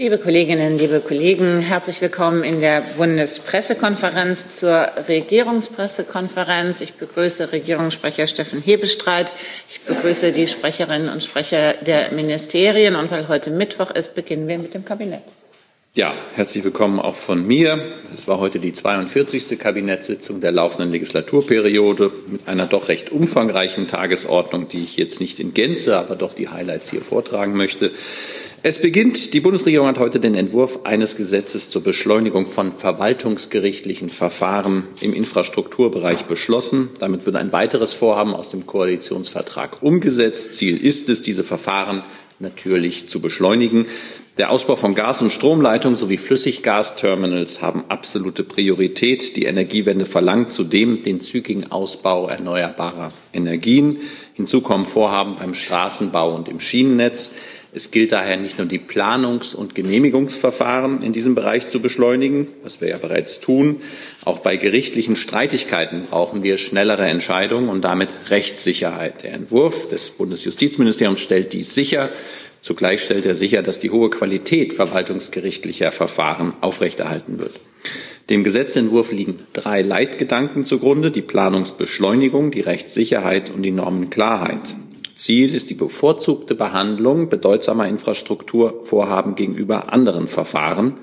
[0.00, 6.80] Liebe Kolleginnen, liebe Kollegen, herzlich willkommen in der Bundespressekonferenz zur Regierungspressekonferenz.
[6.82, 9.32] Ich begrüße Regierungssprecher Steffen Hebestreit.
[9.68, 12.94] Ich begrüße die Sprecherinnen und Sprecher der Ministerien.
[12.94, 15.24] Und weil heute Mittwoch ist, beginnen wir mit dem Kabinett.
[15.96, 17.82] Ja, herzlich willkommen auch von mir.
[18.14, 19.58] Es war heute die 42.
[19.58, 25.54] Kabinettssitzung der laufenden Legislaturperiode mit einer doch recht umfangreichen Tagesordnung, die ich jetzt nicht in
[25.54, 27.90] Gänze, aber doch die Highlights hier vortragen möchte.
[28.64, 34.88] Es beginnt, die Bundesregierung hat heute den Entwurf eines Gesetzes zur Beschleunigung von verwaltungsgerichtlichen Verfahren
[35.00, 36.90] im Infrastrukturbereich beschlossen.
[36.98, 40.56] Damit wird ein weiteres Vorhaben aus dem Koalitionsvertrag umgesetzt.
[40.56, 42.02] Ziel ist es, diese Verfahren
[42.40, 43.86] natürlich zu beschleunigen.
[44.38, 49.36] Der Ausbau von Gas- und Stromleitungen sowie Flüssiggasterminals haben absolute Priorität.
[49.36, 53.98] Die Energiewende verlangt zudem den zügigen Ausbau erneuerbarer Energien.
[54.34, 57.32] Hinzu kommen Vorhaben beim Straßenbau und im Schienennetz.
[57.78, 62.80] Es gilt daher nicht nur die Planungs- und Genehmigungsverfahren in diesem Bereich zu beschleunigen, was
[62.80, 63.76] wir ja bereits tun.
[64.24, 69.22] Auch bei gerichtlichen Streitigkeiten brauchen wir schnellere Entscheidungen und damit Rechtssicherheit.
[69.22, 72.10] Der Entwurf des Bundesjustizministeriums stellt dies sicher.
[72.62, 77.60] Zugleich stellt er sicher, dass die hohe Qualität verwaltungsgerichtlicher Verfahren aufrechterhalten wird.
[78.28, 84.74] Dem Gesetzentwurf liegen drei Leitgedanken zugrunde, die Planungsbeschleunigung, die Rechtssicherheit und die Normenklarheit.
[85.18, 90.98] Ziel ist die bevorzugte Behandlung bedeutsamer Infrastrukturvorhaben gegenüber anderen Verfahren.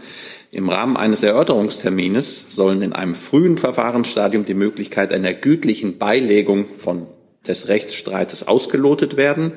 [0.52, 7.08] Im Rahmen eines Erörterungstermines sollen in einem frühen Verfahrensstadium die Möglichkeit einer gütlichen Beilegung von
[7.46, 9.52] des Rechtsstreites ausgelotet werden.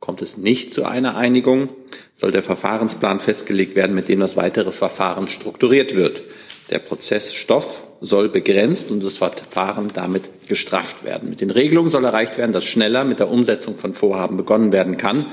[0.00, 1.68] Kommt es nicht zu einer Einigung,
[2.14, 6.22] soll der Verfahrensplan festgelegt werden, mit dem das weitere Verfahren strukturiert wird.
[6.70, 11.30] Der Prozessstoff soll begrenzt und das Verfahren damit gestrafft werden.
[11.30, 14.96] Mit den Regelungen soll erreicht werden, dass schneller mit der Umsetzung von Vorhaben begonnen werden
[14.96, 15.26] kann.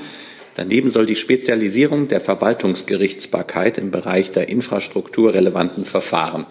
[0.54, 6.46] Daneben soll die Spezialisierung der Verwaltungsgerichtsbarkeit im Bereich der infrastrukturrelevanten Verfahren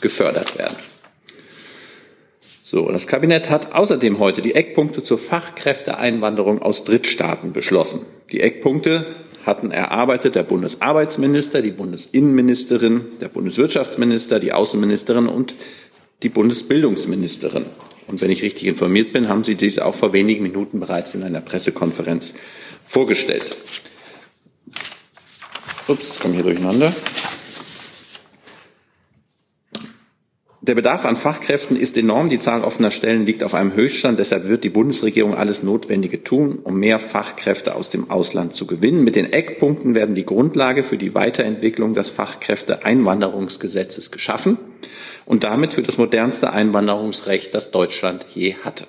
[0.00, 0.76] gefördert werden.
[2.62, 8.04] So, das Kabinett hat außerdem heute die Eckpunkte zur Fachkräfteeinwanderung aus Drittstaaten beschlossen.
[8.32, 9.06] Die Eckpunkte
[9.46, 15.54] hatten erarbeitet der Bundesarbeitsminister, die Bundesinnenministerin, der Bundeswirtschaftsminister, die Außenministerin und
[16.24, 17.66] die Bundesbildungsministerin.
[18.08, 21.22] Und wenn ich richtig informiert bin, haben Sie dies auch vor wenigen Minuten bereits in
[21.22, 22.34] einer Pressekonferenz
[22.84, 23.56] vorgestellt.
[25.86, 26.92] Ups, ich komme hier durcheinander.
[30.66, 32.28] Der Bedarf an Fachkräften ist enorm.
[32.28, 34.18] Die Zahl offener Stellen liegt auf einem Höchststand.
[34.18, 39.04] Deshalb wird die Bundesregierung alles Notwendige tun, um mehr Fachkräfte aus dem Ausland zu gewinnen.
[39.04, 44.58] Mit den Eckpunkten werden die Grundlage für die Weiterentwicklung des Fachkräfteeinwanderungsgesetzes geschaffen
[45.24, 48.88] und damit für das modernste Einwanderungsrecht, das Deutschland je hatte.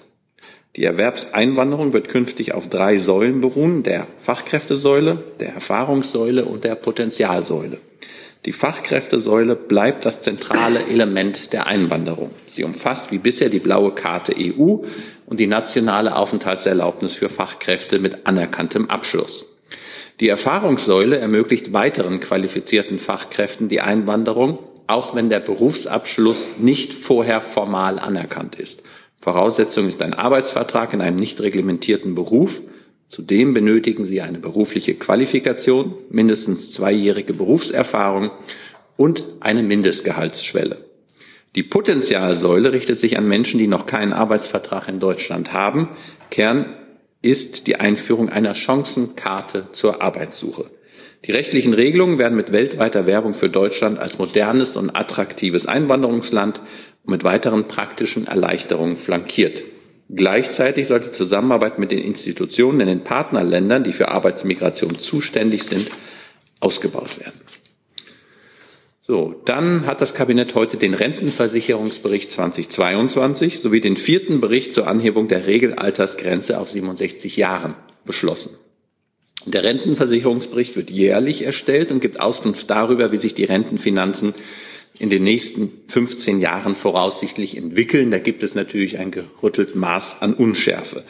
[0.78, 7.78] Die Erwerbseinwanderung wird künftig auf drei Säulen beruhen, der Fachkräftesäule, der Erfahrungssäule und der Potenzialsäule.
[8.48, 12.32] Die Fachkräftesäule bleibt das zentrale Element der Einwanderung.
[12.48, 14.78] Sie umfasst wie bisher die blaue Karte EU
[15.26, 19.48] und die nationale Aufenthaltserlaubnis für Fachkräfte mit anerkanntem Abschluss.
[20.22, 28.00] Die Erfahrungssäule ermöglicht weiteren qualifizierten Fachkräften die Einwanderung, auch wenn der Berufsabschluss nicht vorher formal
[28.00, 28.82] anerkannt ist.
[29.20, 32.62] Voraussetzung ist ein Arbeitsvertrag in einem nicht reglementierten Beruf
[33.08, 38.32] Zudem benötigen sie eine berufliche Qualifikation, mindestens zweijährige Berufserfahrung
[38.98, 40.86] und eine Mindestgehaltsschwelle.
[41.56, 45.90] Die Potenzialsäule richtet sich an Menschen, die noch keinen Arbeitsvertrag in Deutschland haben.
[46.30, 46.76] Kern
[47.22, 50.70] ist die Einführung einer Chancenkarte zur Arbeitssuche.
[51.26, 56.62] Die rechtlichen Regelungen werden mit weltweiter Werbung für Deutschland als modernes und attraktives Einwanderungsland
[57.04, 59.64] und mit weiteren praktischen Erleichterungen flankiert.
[60.10, 65.90] Gleichzeitig soll die Zusammenarbeit mit den Institutionen in den Partnerländern, die für Arbeitsmigration zuständig sind,
[66.60, 67.42] ausgebaut werden.
[69.02, 75.30] So, dann hat das Kabinett heute den Rentenversicherungsbericht 2022 sowie den vierten Bericht zur Anhebung
[75.30, 77.76] der Regelaltersgrenze auf 67 Jahren
[78.06, 78.58] beschlossen.
[79.46, 84.34] Der Rentenversicherungsbericht wird jährlich erstellt und gibt Auskunft darüber, wie sich die Rentenfinanzen
[85.00, 88.12] in den nächsten 15 Jahren voraussichtlich entwickeln.
[88.12, 91.04] Da gibt es natürlich ein gerüttelt Maß an Unschärfe.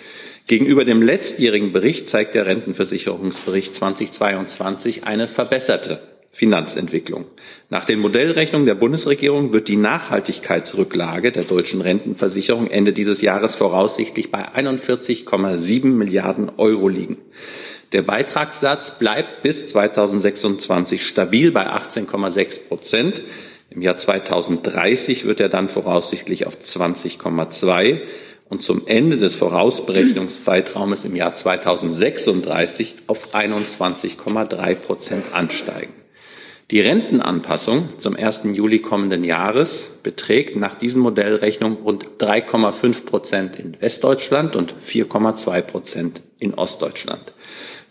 [0.47, 6.01] Gegenüber dem letztjährigen Bericht zeigt der Rentenversicherungsbericht 2022 eine verbesserte
[6.31, 7.25] Finanzentwicklung.
[7.69, 14.31] Nach den Modellrechnungen der Bundesregierung wird die Nachhaltigkeitsrücklage der deutschen Rentenversicherung Ende dieses Jahres voraussichtlich
[14.31, 17.17] bei 41,7 Milliarden Euro liegen.
[17.91, 23.23] Der Beitragssatz bleibt bis 2026 stabil bei 18,6 Prozent.
[23.77, 27.99] Im Jahr 2030 wird er dann voraussichtlich auf 20,2
[28.49, 35.93] und zum Ende des Vorausberechnungszeitraumes im Jahr 2036 auf 21,3 Prozent ansteigen.
[36.71, 38.45] Die Rentenanpassung zum 1.
[38.53, 46.23] Juli kommenden Jahres beträgt nach diesen Modellrechnungen rund 3,5 Prozent in Westdeutschland und 4,2 Prozent
[46.39, 47.31] in Ostdeutschland.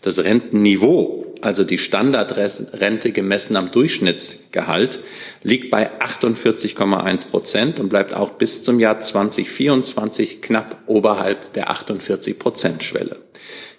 [0.01, 4.99] Das Rentenniveau, also die Standardrente gemessen am Durchschnittsgehalt,
[5.43, 12.39] liegt bei 48,1 Prozent und bleibt auch bis zum Jahr 2024 knapp oberhalb der 48
[12.39, 13.17] Prozent Schwelle.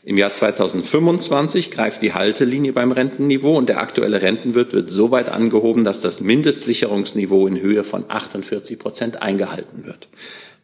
[0.05, 5.29] Im Jahr 2025 greift die Haltelinie beim Rentenniveau und der aktuelle Rentenwirt wird so weit
[5.29, 10.09] angehoben, dass das Mindestsicherungsniveau in Höhe von 48 Prozent eingehalten wird.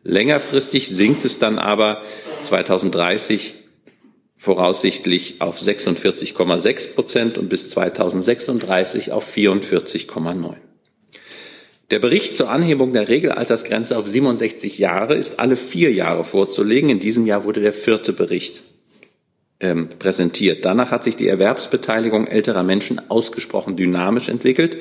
[0.03, 2.03] Längerfristig sinkt es dann aber
[2.45, 3.64] 2030
[4.45, 10.57] voraussichtlich auf 46,6 Prozent und bis 2036 auf 44,9.
[11.91, 16.91] Der Bericht zur Anhebung der Regelaltersgrenze auf 67 Jahre ist alle vier Jahre vorzulegen.
[16.91, 18.63] In diesem Jahr wurde der vierte Bericht
[19.61, 20.65] ähm, präsentiert.
[20.65, 24.77] Danach hat sich die Erwerbsbeteiligung älterer Menschen ausgesprochen dynamisch entwickelt.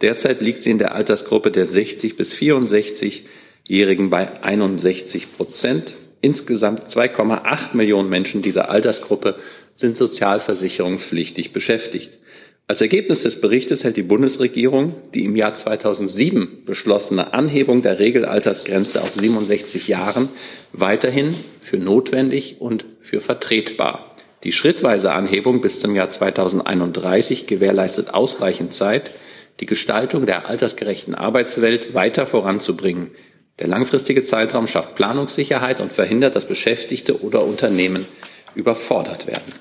[0.00, 5.94] Derzeit liegt sie in der Altersgruppe der 60 bis 64-Jährigen bei 61 Prozent.
[6.20, 9.36] Insgesamt 2,8 Millionen Menschen dieser Altersgruppe
[9.74, 12.18] sind sozialversicherungspflichtig beschäftigt.
[12.70, 19.00] Als Ergebnis des Berichtes hält die Bundesregierung die im Jahr 2007 beschlossene Anhebung der Regelaltersgrenze
[19.00, 20.28] auf 67 Jahren
[20.72, 24.14] weiterhin für notwendig und für vertretbar.
[24.44, 29.12] Die schrittweise Anhebung bis zum Jahr 2031 gewährleistet ausreichend Zeit,
[29.60, 33.12] die Gestaltung der altersgerechten Arbeitswelt weiter voranzubringen.
[33.58, 38.06] Der langfristige Zeitraum schafft Planungssicherheit und verhindert, dass Beschäftigte oder Unternehmen
[38.54, 39.52] überfordert werden.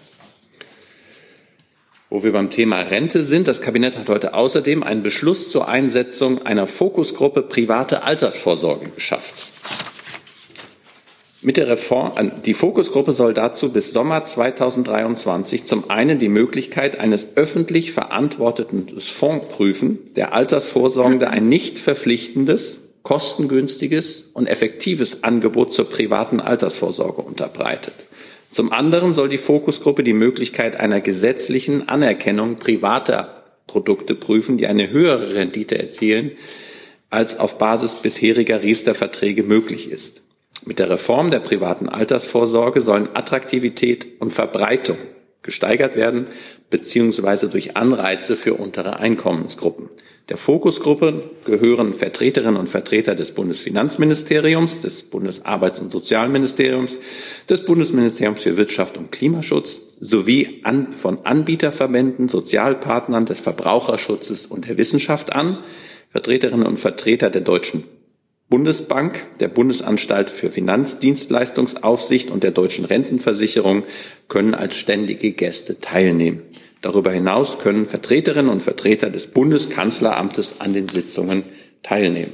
[2.10, 6.46] Wo wir beim Thema Rente sind, das Kabinett hat heute außerdem einen Beschluss zur Einsetzung
[6.46, 9.52] einer Fokusgruppe private Altersvorsorge geschafft.
[11.42, 17.00] Mit der Reform, äh, die Fokusgruppe soll dazu bis Sommer 2023 zum einen die Möglichkeit
[17.00, 25.89] eines öffentlich verantworteten Fonds prüfen, der Altersvorsorgende ein nicht verpflichtendes, kostengünstiges und effektives Angebot zur
[25.89, 28.06] privaten Altersvorsorge unterbreitet.
[28.50, 34.89] Zum anderen soll die Fokusgruppe die Möglichkeit einer gesetzlichen Anerkennung privater Produkte prüfen, die eine
[34.89, 36.31] höhere Rendite erzielen,
[37.09, 40.21] als auf Basis bisheriger Riester-Verträge möglich ist.
[40.65, 44.98] Mit der Reform der privaten Altersvorsorge sollen Attraktivität und Verbreitung
[45.44, 46.25] gesteigert werden,
[46.69, 49.88] beziehungsweise durch Anreize für untere Einkommensgruppen.
[50.30, 57.00] Der Fokusgruppe gehören Vertreterinnen und Vertreter des Bundesfinanzministeriums, des Bundesarbeits- und Sozialministeriums,
[57.50, 64.78] des Bundesministeriums für Wirtschaft und Klimaschutz sowie an, von Anbieterverbänden, Sozialpartnern des Verbraucherschutzes und der
[64.78, 65.60] Wissenschaft an,
[66.10, 67.86] Vertreterinnen und Vertreter der Deutschen
[68.50, 73.84] Bundesbank, der Bundesanstalt für Finanzdienstleistungsaufsicht und der Deutschen Rentenversicherung
[74.28, 76.44] können als ständige Gäste teilnehmen.
[76.82, 81.44] Darüber hinaus können Vertreterinnen und Vertreter des Bundeskanzleramtes an den Sitzungen
[81.84, 82.34] teilnehmen.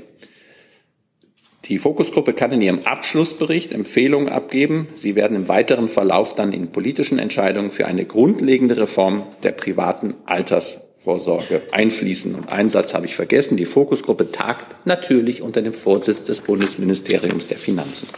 [1.65, 4.87] Die Fokusgruppe kann in ihrem Abschlussbericht Empfehlungen abgeben.
[4.95, 10.15] Sie werden im weiteren Verlauf dann in politischen Entscheidungen für eine grundlegende Reform der privaten
[10.25, 12.35] Alters Vorsorge einfließen.
[12.35, 13.55] Und einen Satz habe ich vergessen.
[13.55, 18.09] Die Fokusgruppe tagt natürlich unter dem Vorsitz des Bundesministeriums der Finanzen.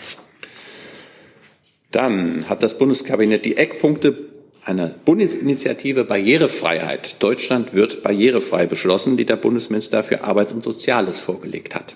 [1.91, 4.34] Dann hat das Bundeskabinett die Eckpunkte
[4.65, 7.21] einer Bundesinitiative Barrierefreiheit.
[7.21, 11.95] Deutschland wird barrierefrei beschlossen, die der Bundesminister für Arbeit und Soziales vorgelegt hat.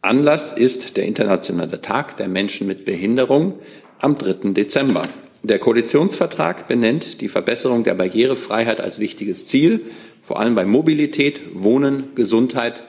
[0.00, 3.58] Anlass ist der Internationale Tag der Menschen mit Behinderung
[3.98, 4.52] am 3.
[4.52, 5.02] Dezember.
[5.42, 9.82] Der Koalitionsvertrag benennt die Verbesserung der Barrierefreiheit als wichtiges Ziel
[10.22, 12.82] vor allem bei Mobilität, Wohnen, Gesundheit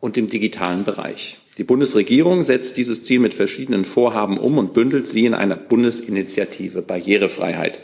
[0.00, 1.38] und dem digitalen Bereich.
[1.58, 6.82] Die Bundesregierung setzt dieses Ziel mit verschiedenen Vorhaben um und bündelt sie in einer Bundesinitiative
[6.82, 7.80] Barrierefreiheit.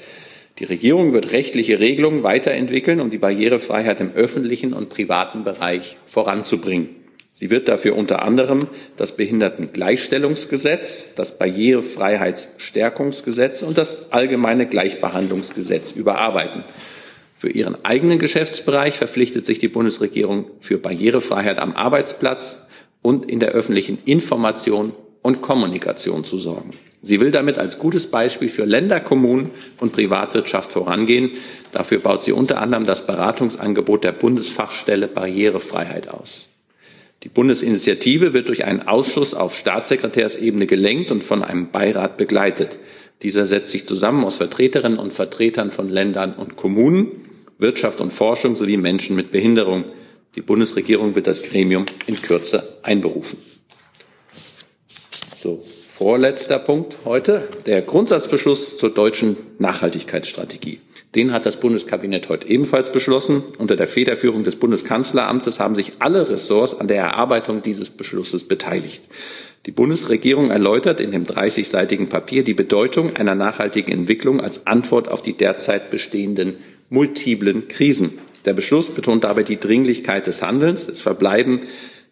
[0.58, 6.90] Die Regierung wird rechtliche Regelungen weiterentwickeln, um die Barrierefreiheit im öffentlichen und privaten Bereich voranzubringen.
[7.32, 16.62] Sie wird dafür unter anderem das Behindertengleichstellungsgesetz, das Barrierefreiheitsstärkungsgesetz und das allgemeine Gleichbehandlungsgesetz überarbeiten.
[17.34, 22.62] Für ihren eigenen Geschäftsbereich verpflichtet sich die Bundesregierung für Barrierefreiheit am Arbeitsplatz
[23.02, 24.92] und in der öffentlichen Information
[25.24, 26.70] und Kommunikation zu sorgen.
[27.00, 29.50] Sie will damit als gutes Beispiel für Länder, Kommunen
[29.80, 31.30] und Privatwirtschaft vorangehen.
[31.72, 36.50] Dafür baut sie unter anderem das Beratungsangebot der Bundesfachstelle Barrierefreiheit aus.
[37.22, 42.76] Die Bundesinitiative wird durch einen Ausschuss auf Staatssekretärsebene gelenkt und von einem Beirat begleitet.
[43.22, 47.08] Dieser setzt sich zusammen aus Vertreterinnen und Vertretern von Ländern und Kommunen
[47.58, 49.84] Wirtschaft und Forschung sowie Menschen mit Behinderung.
[50.34, 53.38] Die Bundesregierung wird das Gremium in Kürze einberufen.
[55.44, 55.60] So,
[55.90, 60.80] vorletzter Punkt heute, der Grundsatzbeschluss zur deutschen Nachhaltigkeitsstrategie.
[61.14, 63.42] Den hat das Bundeskabinett heute ebenfalls beschlossen.
[63.58, 69.02] Unter der Federführung des Bundeskanzleramtes haben sich alle Ressorts an der Erarbeitung dieses Beschlusses beteiligt.
[69.66, 75.20] Die Bundesregierung erläutert in dem 30-seitigen Papier die Bedeutung einer nachhaltigen Entwicklung als Antwort auf
[75.20, 76.56] die derzeit bestehenden
[76.88, 78.14] multiplen Krisen.
[78.46, 80.88] Der Beschluss betont dabei die Dringlichkeit des Handelns.
[80.88, 81.60] Es verbleiben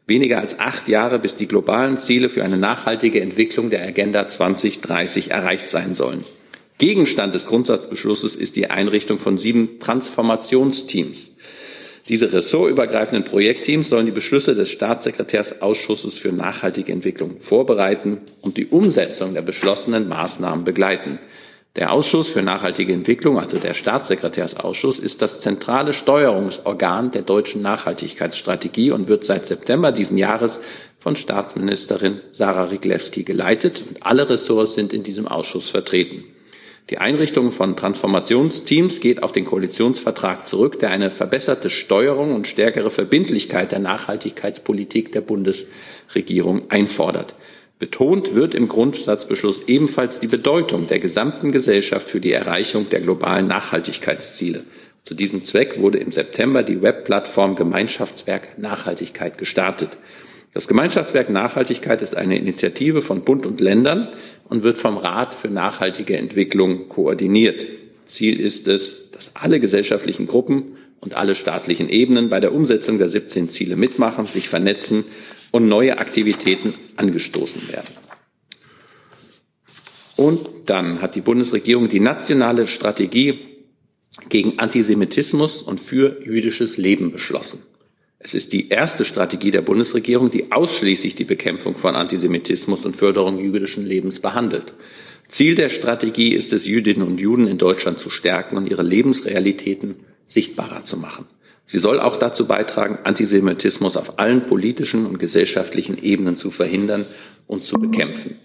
[0.06, 5.30] weniger als acht Jahre, bis die globalen Ziele für eine nachhaltige Entwicklung der Agenda 2030
[5.30, 6.24] erreicht sein sollen.
[6.78, 11.36] Gegenstand des Grundsatzbeschlusses ist die Einrichtung von sieben Transformationsteams.
[12.08, 19.34] Diese ressortübergreifenden Projektteams sollen die Beschlüsse des Staatssekretärsausschusses für nachhaltige Entwicklung vorbereiten und die Umsetzung
[19.34, 21.20] der beschlossenen Maßnahmen begleiten.
[21.74, 28.90] Der Ausschuss für nachhaltige Entwicklung, also der Staatssekretärsausschuss, ist das zentrale Steuerungsorgan der deutschen Nachhaltigkeitsstrategie
[28.90, 30.60] und wird seit September diesen Jahres
[30.98, 33.84] von Staatsministerin Sarah Riglewski geleitet.
[33.88, 36.24] Und alle Ressorts sind in diesem Ausschuss vertreten.
[36.90, 42.90] Die Einrichtung von Transformationsteams geht auf den Koalitionsvertrag zurück, der eine verbesserte Steuerung und stärkere
[42.90, 47.34] Verbindlichkeit der Nachhaltigkeitspolitik der Bundesregierung einfordert.
[47.82, 53.48] Betont wird im Grundsatzbeschluss ebenfalls die Bedeutung der gesamten Gesellschaft für die Erreichung der globalen
[53.48, 54.62] Nachhaltigkeitsziele.
[55.04, 59.98] Zu diesem Zweck wurde im September die Webplattform Gemeinschaftswerk Nachhaltigkeit gestartet.
[60.54, 64.10] Das Gemeinschaftswerk Nachhaltigkeit ist eine Initiative von Bund und Ländern
[64.48, 67.66] und wird vom Rat für nachhaltige Entwicklung koordiniert.
[68.06, 73.08] Ziel ist es, dass alle gesellschaftlichen Gruppen und alle staatlichen Ebenen bei der Umsetzung der
[73.08, 75.04] 17 Ziele mitmachen, sich vernetzen
[75.52, 77.94] und neue Aktivitäten angestoßen werden.
[80.16, 83.38] Und dann hat die Bundesregierung die nationale Strategie
[84.28, 87.62] gegen Antisemitismus und für jüdisches Leben beschlossen.
[88.18, 93.38] Es ist die erste Strategie der Bundesregierung, die ausschließlich die Bekämpfung von Antisemitismus und Förderung
[93.38, 94.74] jüdischen Lebens behandelt.
[95.28, 99.96] Ziel der Strategie ist es, Jüdinnen und Juden in Deutschland zu stärken und ihre Lebensrealitäten
[100.26, 101.26] sichtbarer zu machen.
[101.72, 107.06] Sie soll auch dazu beitragen, Antisemitismus auf allen politischen und gesellschaftlichen Ebenen zu verhindern
[107.46, 108.38] und zu bekämpfen.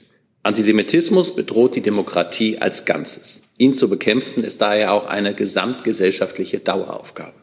[0.43, 3.41] Antisemitismus bedroht die Demokratie als Ganzes.
[3.57, 7.33] Ihn zu bekämpfen ist daher auch eine gesamtgesellschaftliche Daueraufgabe.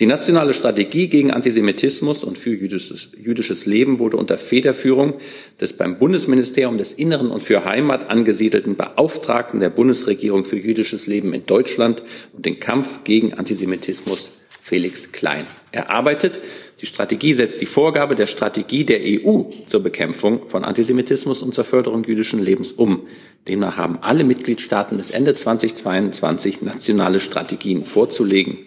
[0.00, 5.14] Die nationale Strategie gegen Antisemitismus und für jüdisches, jüdisches, Leben wurde unter Federführung
[5.60, 11.32] des beim Bundesministerium des Inneren und für Heimat angesiedelten Beauftragten der Bundesregierung für jüdisches Leben
[11.32, 16.40] in Deutschland und den Kampf gegen Antisemitismus Felix Klein erarbeitet.
[16.80, 21.64] Die Strategie setzt die Vorgabe der Strategie der EU zur Bekämpfung von Antisemitismus und zur
[21.64, 23.06] Förderung jüdischen Lebens um.
[23.46, 28.58] Demnach haben alle Mitgliedstaaten bis Ende 2022 nationale Strategien vorzulegen.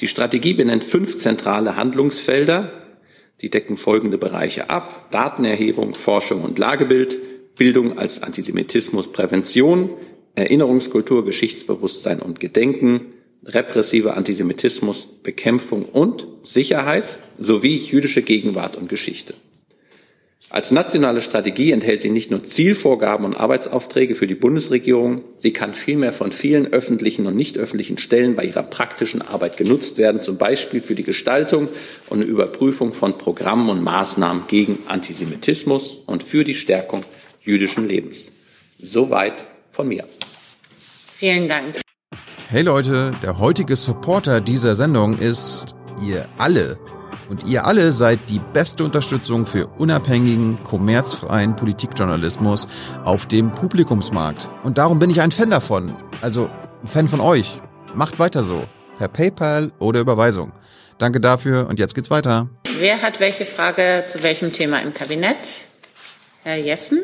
[0.00, 2.72] Die Strategie benennt fünf zentrale Handlungsfelder.
[3.40, 5.10] Die decken folgende Bereiche ab.
[5.10, 7.18] Datenerhebung, Forschung und Lagebild,
[7.56, 9.90] Bildung als Antisemitismusprävention,
[10.34, 13.12] Erinnerungskultur, Geschichtsbewusstsein und Gedenken,
[13.44, 19.34] repressiver Antisemitismus, Bekämpfung und Sicherheit sowie jüdische Gegenwart und Geschichte.
[20.50, 25.74] Als nationale Strategie enthält sie nicht nur Zielvorgaben und Arbeitsaufträge für die Bundesregierung, sie kann
[25.74, 30.36] vielmehr von vielen öffentlichen und nicht öffentlichen Stellen bei ihrer praktischen Arbeit genutzt werden, zum
[30.36, 31.68] Beispiel für die Gestaltung
[32.08, 37.04] und Überprüfung von Programmen und Maßnahmen gegen Antisemitismus und für die Stärkung
[37.42, 38.30] jüdischen Lebens.
[38.80, 40.04] Soweit von mir.
[41.16, 41.80] Vielen Dank.
[42.48, 45.74] Hey Leute, der heutige Supporter dieser Sendung ist
[46.06, 46.78] ihr alle.
[47.28, 52.68] Und ihr alle seid die beste Unterstützung für unabhängigen, kommerzfreien Politikjournalismus
[53.04, 54.50] auf dem Publikumsmarkt.
[54.62, 55.94] Und darum bin ich ein Fan davon.
[56.20, 56.50] Also
[56.82, 57.60] ein Fan von euch.
[57.94, 58.64] Macht weiter so.
[58.98, 60.52] Per PayPal oder Überweisung.
[60.98, 62.48] Danke dafür und jetzt geht's weiter.
[62.78, 65.64] Wer hat welche Frage zu welchem Thema im Kabinett?
[66.42, 67.02] Herr Jessen?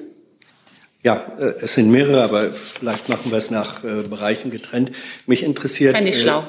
[1.02, 4.92] Ja, äh, es sind mehrere, aber vielleicht machen wir es nach äh, Bereichen getrennt.
[5.26, 5.96] Mich interessiert.
[5.96, 6.44] Fände ich schlau.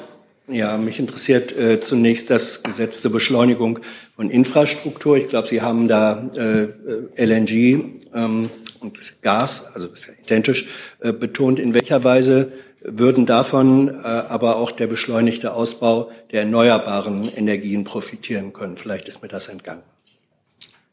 [0.52, 3.78] Ja, mich interessiert äh, zunächst das Gesetz zur Beschleunigung
[4.16, 5.16] von Infrastruktur.
[5.16, 10.66] Ich glaube, Sie haben da äh, LNG ähm, und Gas, also ist ja identisch,
[11.00, 11.58] äh, betont.
[11.58, 18.52] In welcher Weise würden davon äh, aber auch der beschleunigte Ausbau der erneuerbaren Energien profitieren
[18.52, 18.76] können?
[18.76, 19.82] Vielleicht ist mir das entgangen.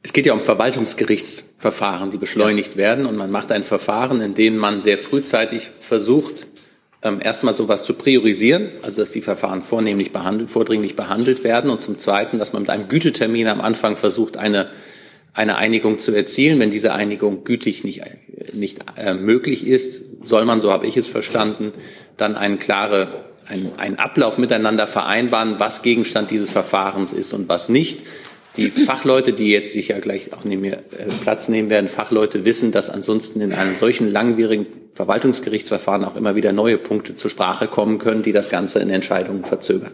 [0.03, 2.77] Es geht ja um Verwaltungsgerichtsverfahren, die beschleunigt ja.
[2.77, 3.05] werden.
[3.05, 6.47] Und man macht ein Verfahren, in dem man sehr frühzeitig versucht,
[7.01, 11.81] ähm, erstmal sowas zu priorisieren, also dass die Verfahren vornehmlich behandelt, vordringlich behandelt werden und
[11.81, 14.69] zum Zweiten, dass man mit einem Gütetermin am Anfang versucht, eine,
[15.33, 16.59] eine Einigung zu erzielen.
[16.59, 18.01] Wenn diese Einigung gütlich nicht,
[18.53, 21.71] nicht äh, möglich ist, soll man, so habe ich es verstanden,
[22.17, 27.69] dann einen klare, einen, einen Ablauf miteinander vereinbaren, was Gegenstand dieses Verfahrens ist und was
[27.69, 27.99] nicht.
[28.57, 32.71] Die Fachleute, die jetzt sicher gleich auch neben mir äh, Platz nehmen werden, Fachleute wissen,
[32.71, 37.99] dass ansonsten in einem solchen langwierigen Verwaltungsgerichtsverfahren auch immer wieder neue Punkte zur Sprache kommen
[37.99, 39.91] können, die das Ganze in Entscheidungen verzögern.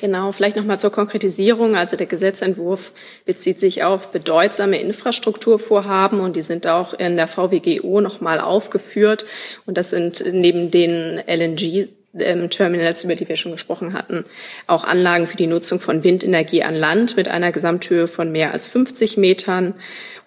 [0.00, 1.76] Genau, vielleicht nochmal zur Konkretisierung.
[1.76, 2.92] Also der Gesetzentwurf
[3.26, 9.26] bezieht sich auf bedeutsame Infrastrukturvorhaben und die sind auch in der VWGO nochmal aufgeführt.
[9.66, 14.24] Und das sind neben den LNG Terminals, über die wir schon gesprochen hatten,
[14.66, 18.66] auch Anlagen für die Nutzung von Windenergie an Land mit einer Gesamthöhe von mehr als
[18.68, 19.74] 50 Metern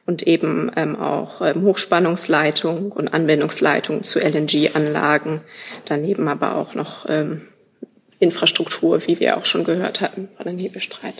[0.05, 5.41] und eben ähm, auch ähm, Hochspannungsleitung und Anwendungsleitung zu LNG-Anlagen.
[5.85, 7.41] Daneben aber auch noch ähm,
[8.19, 11.15] Infrastruktur, wie wir auch schon gehört hatten von den Hebestreit.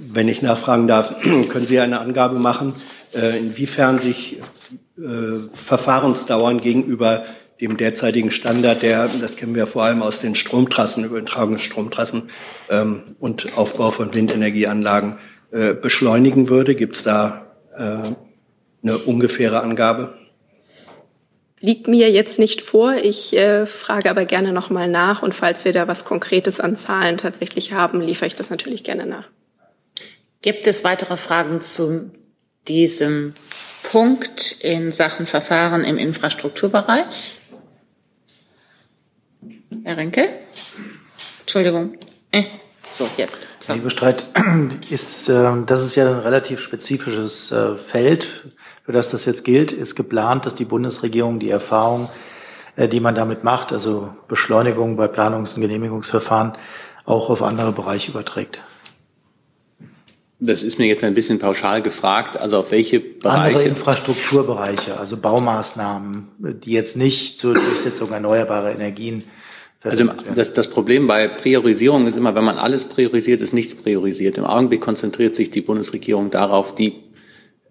[0.00, 2.74] Wenn ich nachfragen darf, können Sie eine Angabe machen,
[3.14, 4.38] äh, inwiefern sich
[4.96, 7.24] äh, Verfahrensdauern gegenüber
[7.60, 12.30] dem derzeitigen Standard, der, das kennen wir vor allem aus den Stromtrassen, übertragenen Stromtrassen
[12.68, 15.18] ähm, und Aufbau von Windenergieanlagen
[15.52, 16.74] äh, beschleunigen würde?
[16.74, 18.14] Gibt es da äh,
[18.82, 20.18] eine ungefähre Angabe?
[21.60, 22.94] Liegt mir jetzt nicht vor.
[22.94, 27.16] Ich äh, frage aber gerne nochmal nach und falls wir da was Konkretes an Zahlen
[27.16, 29.28] tatsächlich haben, liefere ich das natürlich gerne nach.
[30.42, 32.10] Gibt es weitere Fragen zu
[32.68, 33.34] diesem
[33.82, 37.38] Punkt in Sachen Verfahren im Infrastrukturbereich?
[39.84, 40.28] Herr Renke?
[41.40, 41.96] Entschuldigung.
[42.30, 42.44] Äh,
[42.90, 43.48] so, jetzt.
[43.58, 43.76] So.
[43.76, 44.28] Bestreit
[44.90, 48.52] ist, äh, das ist ja ein relativ spezifisches äh, Feld,
[48.84, 49.72] für das das jetzt gilt.
[49.72, 52.08] Ist geplant, dass die Bundesregierung die Erfahrung,
[52.76, 56.52] äh, die man damit macht, also Beschleunigung bei Planungs- und Genehmigungsverfahren,
[57.04, 58.60] auch auf andere Bereiche überträgt.
[60.40, 62.38] Das ist mir jetzt ein bisschen pauschal gefragt.
[62.38, 63.56] Also auf welche Bereiche?
[63.56, 66.28] Andere Infrastrukturbereiche, also Baumaßnahmen,
[66.62, 69.24] die jetzt nicht zur Durchsetzung erneuerbarer Energien
[69.84, 74.38] also das, das Problem bei Priorisierung ist immer, wenn man alles priorisiert, ist nichts priorisiert.
[74.38, 76.94] Im Augenblick konzentriert sich die Bundesregierung darauf, die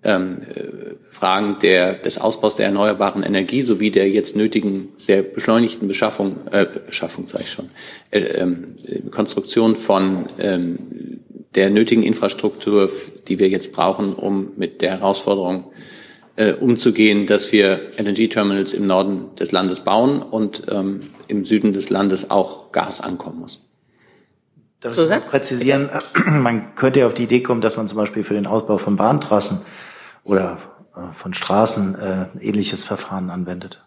[0.03, 5.87] ähm, äh, Fragen der, des Ausbaus der erneuerbaren Energie sowie der jetzt nötigen, sehr beschleunigten
[5.87, 7.69] Beschaffung, äh, Beschaffung sage ich schon,
[8.11, 8.47] äh, äh,
[9.09, 10.77] Konstruktion von ähm,
[11.55, 12.91] der nötigen Infrastruktur,
[13.27, 15.65] die wir jetzt brauchen, um mit der Herausforderung
[16.35, 21.89] äh, umzugehen, dass wir LNG-Terminals im Norden des Landes bauen und ähm, im Süden des
[21.89, 23.61] Landes auch Gas ankommen muss.
[24.79, 25.89] Darf so ich präzisieren?
[26.25, 28.95] Man könnte ja auf die Idee kommen, dass man zum Beispiel für den Ausbau von
[28.95, 29.61] Bahntrassen
[30.23, 30.57] oder
[30.95, 33.81] äh, von Straßen äh, ähnliches Verfahren anwendet.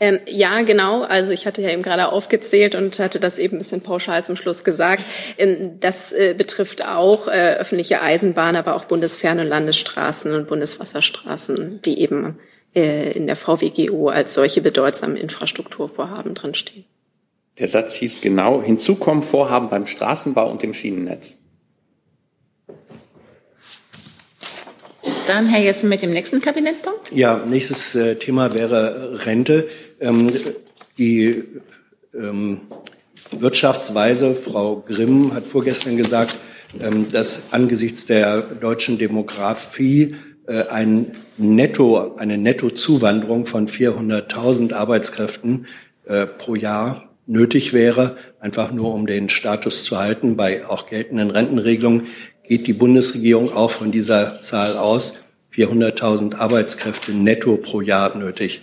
[0.00, 1.02] Ähm, ja, genau.
[1.02, 4.34] Also ich hatte ja eben gerade aufgezählt und hatte das eben ein bisschen pauschal zum
[4.34, 5.04] Schluss gesagt.
[5.36, 11.82] Ähm, das äh, betrifft auch äh, öffentliche Eisenbahnen, aber auch Bundesfern- und Landesstraßen und Bundeswasserstraßen,
[11.82, 12.38] die eben
[12.74, 16.86] äh, in der VWGO als solche bedeutsamen Infrastrukturvorhaben drinstehen.
[17.58, 21.36] Der Satz hieß genau, hinzu kommen Vorhaben beim Straßenbau und dem Schienennetz.
[25.26, 27.12] Dann Herr Jessen mit dem nächsten Kabinettpunkt.
[27.12, 29.68] Ja, nächstes äh, Thema wäre Rente.
[30.00, 30.32] Ähm,
[30.98, 31.44] die
[32.14, 32.62] ähm,
[33.30, 36.38] Wirtschaftsweise, Frau Grimm hat vorgestern gesagt,
[36.78, 45.66] ähm, dass angesichts der deutschen Demografie äh, ein Netto, eine Nettozuwanderung von 400.000 Arbeitskräften
[46.06, 50.36] äh, pro Jahr nötig wäre, einfach nur um den Status zu halten.
[50.36, 52.08] Bei auch geltenden Rentenregelungen
[52.46, 55.18] geht die Bundesregierung auch von dieser Zahl aus.
[55.54, 58.62] 400.000 Arbeitskräfte netto pro Jahr nötig.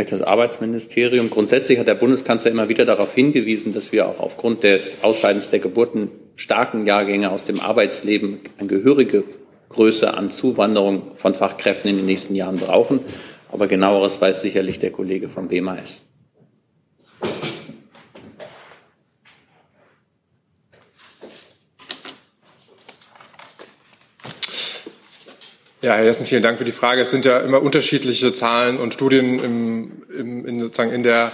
[0.00, 1.28] Vielleicht das Arbeitsministerium.
[1.28, 5.58] Grundsätzlich hat der Bundeskanzler immer wieder darauf hingewiesen, dass wir auch aufgrund des Ausscheidens der
[5.58, 9.24] Geburten starken Jahrgänge aus dem Arbeitsleben eine gehörige
[9.68, 13.00] Größe an Zuwanderung von Fachkräften in den nächsten Jahren brauchen.
[13.52, 16.00] Aber genaueres weiß sicherlich der Kollege vom BMAS.
[25.82, 27.00] Ja, Herr Jessen, vielen Dank für die Frage.
[27.00, 31.32] Es sind ja immer unterschiedliche Zahlen und Studien im, im, in, sozusagen in der,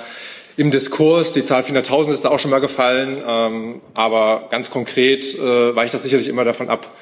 [0.57, 1.33] im Diskurs.
[1.33, 3.21] Die Zahl 400.000 ist da auch schon mal gefallen.
[3.27, 6.97] Ähm, aber ganz konkret äh, weicht das sicherlich immer davon ab,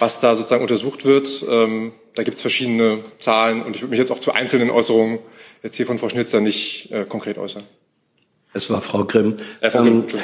[0.00, 1.44] was da sozusagen untersucht wird.
[1.48, 5.20] Ähm, da gibt es verschiedene Zahlen und ich würde mich jetzt auch zu einzelnen Äußerungen
[5.62, 7.62] jetzt hier von Frau Schnitzer nicht äh, konkret äußern.
[8.54, 9.36] Es war Frau Grimm.
[9.60, 10.20] Äh, Frau Grimm ähm,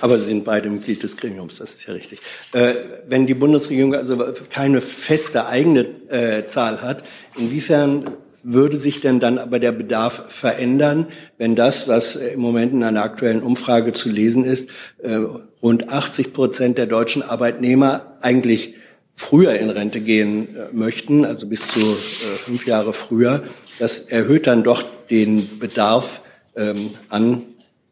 [0.00, 2.20] aber Sie sind beide Mitglied des Gremiums, das ist ja richtig.
[2.52, 2.74] Äh,
[3.08, 7.04] wenn die Bundesregierung also keine feste eigene äh, Zahl hat,
[7.36, 8.04] inwiefern
[8.44, 11.06] würde sich denn dann aber der Bedarf verändern,
[11.38, 15.20] wenn das, was im Moment in einer aktuellen Umfrage zu lesen ist, äh,
[15.62, 18.74] rund 80 Prozent der deutschen Arbeitnehmer eigentlich
[19.14, 21.94] früher in Rente gehen äh, möchten, also bis zu äh,
[22.44, 23.44] fünf Jahre früher.
[23.78, 26.22] Das erhöht dann doch den Bedarf
[26.56, 27.42] ähm, an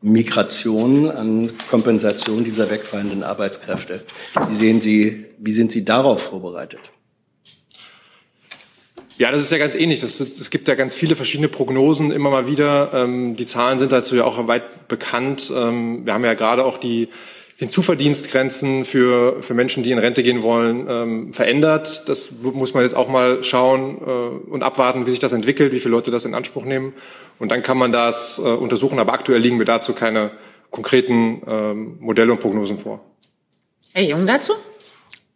[0.02, 4.02] Migration, an Kompensation dieser wegfallenden Arbeitskräfte.
[4.48, 6.90] Wie sehen Sie, wie sind Sie darauf vorbereitet?
[9.18, 10.02] Ja, das ist ja ganz ähnlich.
[10.02, 12.94] Es gibt ja ganz viele verschiedene Prognosen immer mal wieder.
[12.94, 15.52] Ähm, die Zahlen sind dazu ja auch weit bekannt.
[15.54, 17.10] Ähm, wir haben ja gerade auch die
[17.60, 22.08] Hinzuverdienstgrenzen für, für Menschen, die in Rente gehen wollen, ähm, verändert.
[22.08, 25.78] Das muss man jetzt auch mal schauen äh, und abwarten, wie sich das entwickelt, wie
[25.78, 26.94] viele Leute das in Anspruch nehmen.
[27.38, 28.98] Und dann kann man das äh, untersuchen.
[28.98, 30.30] Aber aktuell liegen mir dazu keine
[30.70, 33.04] konkreten ähm, Modelle und Prognosen vor.
[33.92, 34.54] Herr Jung dazu?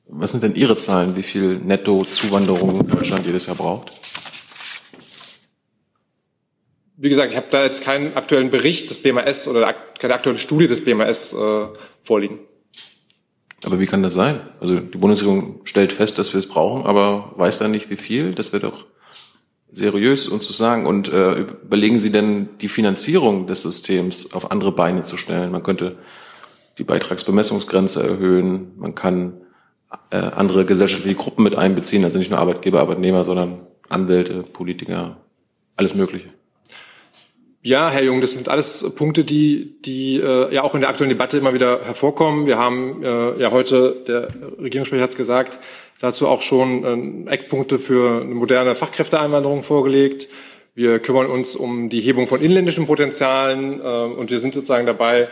[0.09, 3.93] Was sind denn Ihre Zahlen, wie viel Netto-Zuwanderung Deutschland jedes Jahr braucht?
[6.96, 10.68] Wie gesagt, ich habe da jetzt keinen aktuellen Bericht des BMAS oder keine aktuelle Studie
[10.68, 11.66] des BMAS äh,
[12.02, 12.38] vorliegen.
[13.64, 14.40] Aber wie kann das sein?
[14.61, 18.35] Also die Bundesregierung stellt fest, dass wir es brauchen, aber weiß dann nicht, wie viel.
[18.35, 18.87] Das wäre doch
[19.72, 20.87] seriös, uns zu sagen.
[20.87, 25.50] Und äh, überlegen Sie denn, die Finanzierung des Systems auf andere Beine zu stellen?
[25.50, 25.96] Man könnte
[26.78, 28.72] die Beitragsbemessungsgrenze erhöhen.
[28.76, 29.40] Man kann
[30.11, 35.16] äh, andere gesellschaftliche Gruppen mit einbeziehen, also nicht nur Arbeitgeber, Arbeitnehmer, sondern Anwälte, Politiker,
[35.76, 36.34] alles Mögliche.
[37.66, 41.09] Ja, Herr Jung, das sind alles Punkte, die, die äh, ja auch in der aktuellen
[41.09, 42.46] Debatte immer wieder hervorkommen.
[42.46, 44.29] Wir haben äh, ja heute, der
[44.61, 45.61] Regierungssprecher hat es gesagt,
[45.98, 50.29] dazu auch schon äh, Eckpunkte für eine moderne Fachkräfteeinwanderung vorgelegt.
[50.74, 55.29] Wir kümmern uns um die Hebung von inländischen Potenzialen äh, und wir sind sozusagen dabei,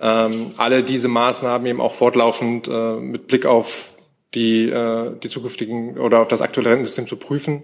[0.00, 3.90] ähm, alle diese Maßnahmen eben auch fortlaufend äh, mit Blick auf
[4.34, 7.60] die, äh, die zukünftigen oder auf das aktuelle Rentensystem zu prüfen.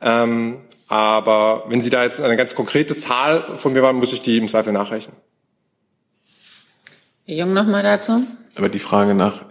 [0.00, 4.22] Ähm, aber wenn Sie da jetzt eine ganz konkrete Zahl von mir waren, muss ich
[4.22, 5.12] die im Zweifel nachreichen.
[7.26, 8.22] Herr Jung noch mal dazu.
[8.56, 9.44] Aber die Frage nach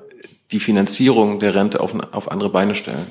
[0.52, 3.08] die Finanzierung der Rente auf, auf andere Beine stellen.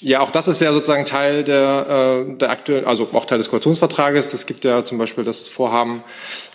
[0.00, 3.50] Ja, auch das ist ja sozusagen Teil der, äh, der aktuellen, also auch Teil des
[3.50, 4.32] Koalitionsvertrages.
[4.32, 6.04] Es gibt ja zum Beispiel das Vorhaben,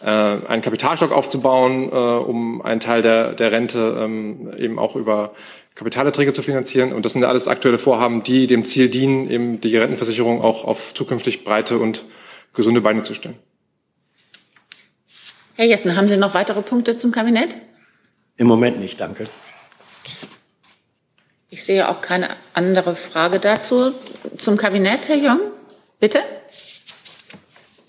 [0.02, 5.34] äh, einen Kapitalstock aufzubauen, äh, um einen Teil der, der Rente ähm, eben auch über
[5.76, 6.94] Kapitalerträge zu finanzieren.
[6.94, 10.94] Und das sind alles aktuelle Vorhaben, die dem Ziel dienen, eben die Rentenversicherung auch auf
[10.94, 12.06] zukünftig breite und
[12.54, 13.38] gesunde Beine zu stellen.
[15.56, 17.56] Herr Jessen, haben Sie noch weitere Punkte zum Kabinett?
[18.38, 19.28] Im Moment nicht, danke.
[21.50, 23.94] Ich sehe auch keine andere Frage dazu.
[24.38, 25.40] Zum Kabinett, Herr Jung,
[26.00, 26.20] bitte.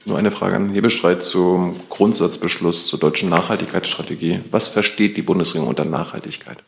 [0.05, 4.41] Nur eine Frage an Hebestreit zum Grundsatzbeschluss zur deutschen Nachhaltigkeitsstrategie.
[4.51, 6.59] Was versteht die Bundesregierung unter Nachhaltigkeit?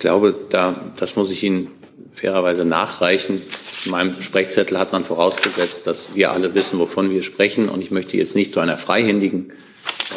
[0.00, 1.68] Glaube, da, das muss ich Ihnen
[2.12, 3.40] fairerweise nachreichen.
[3.84, 7.68] In meinem Sprechzettel hat man vorausgesetzt, dass wir alle wissen, wovon wir sprechen.
[7.68, 9.52] Und ich möchte jetzt nicht zu einer freihändigen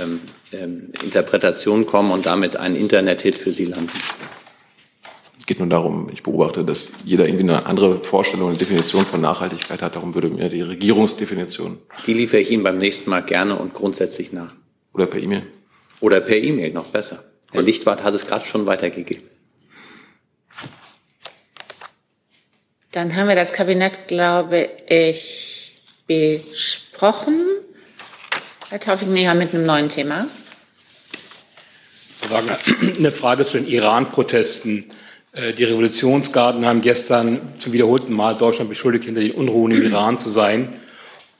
[0.01, 0.19] ähm,
[0.51, 3.91] ähm, Interpretation kommen und damit einen Internet-Hit für Sie landen.
[5.37, 9.19] Es geht nur darum, ich beobachte, dass jeder irgendwie eine andere Vorstellung und Definition von
[9.19, 9.95] Nachhaltigkeit hat.
[9.95, 11.79] Darum würde mir die Regierungsdefinition.
[12.07, 14.53] Die liefere ich Ihnen beim nächsten Mal gerne und grundsätzlich nach.
[14.93, 15.43] Oder per E-Mail.
[15.99, 17.23] Oder per E-Mail, noch besser.
[17.51, 19.32] Herr Lichtwart hat es gerade schon weitergegeben.
[22.93, 27.41] Dann haben wir das Kabinett, glaube ich, besprochen.
[28.69, 30.27] Herr Taufik Neher mit einem neuen Thema.
[32.99, 34.91] Eine Frage zu den Iran-Protesten.
[35.31, 40.19] Äh, die Revolutionsgarden haben gestern zum wiederholten Mal Deutschland beschuldigt, hinter den Unruhen im Iran
[40.19, 40.79] zu sein.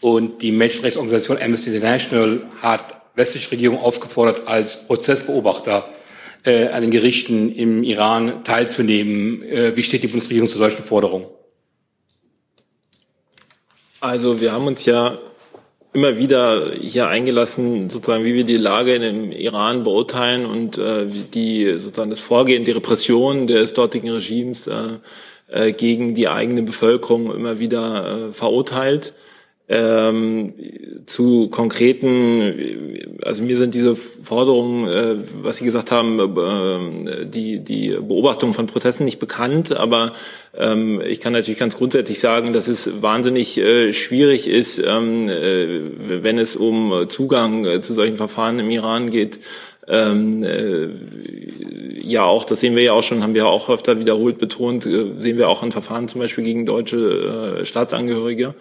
[0.01, 5.87] Und die Menschenrechtsorganisation Amnesty International hat westliche Regierung aufgefordert, als Prozessbeobachter
[6.45, 9.43] äh, an den Gerichten im Iran teilzunehmen.
[9.43, 11.27] Äh, wie steht die Bundesregierung zu solchen Forderungen?
[14.03, 15.17] Also wir haben uns ja
[15.93, 21.79] immer wieder hier eingelassen, sozusagen, wie wir die Lage im Iran beurteilen und äh, die
[21.79, 24.73] sozusagen das Vorgehen, die Repression des dortigen Regimes äh,
[25.47, 29.13] äh, gegen die eigene Bevölkerung immer wieder äh, verurteilt
[29.69, 30.53] ähm,
[31.05, 37.89] zu konkreten, also mir sind diese Forderungen, äh, was Sie gesagt haben, äh, die, die
[37.89, 40.11] Beobachtung von Prozessen nicht bekannt, aber
[40.57, 46.23] ähm, ich kann natürlich ganz grundsätzlich sagen, dass es wahnsinnig äh, schwierig ist, ähm, äh,
[46.23, 49.39] wenn es um Zugang äh, zu solchen Verfahren im Iran geht,
[49.87, 50.89] ähm, äh,
[52.01, 55.11] ja, auch, das sehen wir ja auch schon, haben wir auch öfter wiederholt betont, äh,
[55.17, 58.55] sehen wir auch in Verfahren zum Beispiel gegen deutsche äh, Staatsangehörige.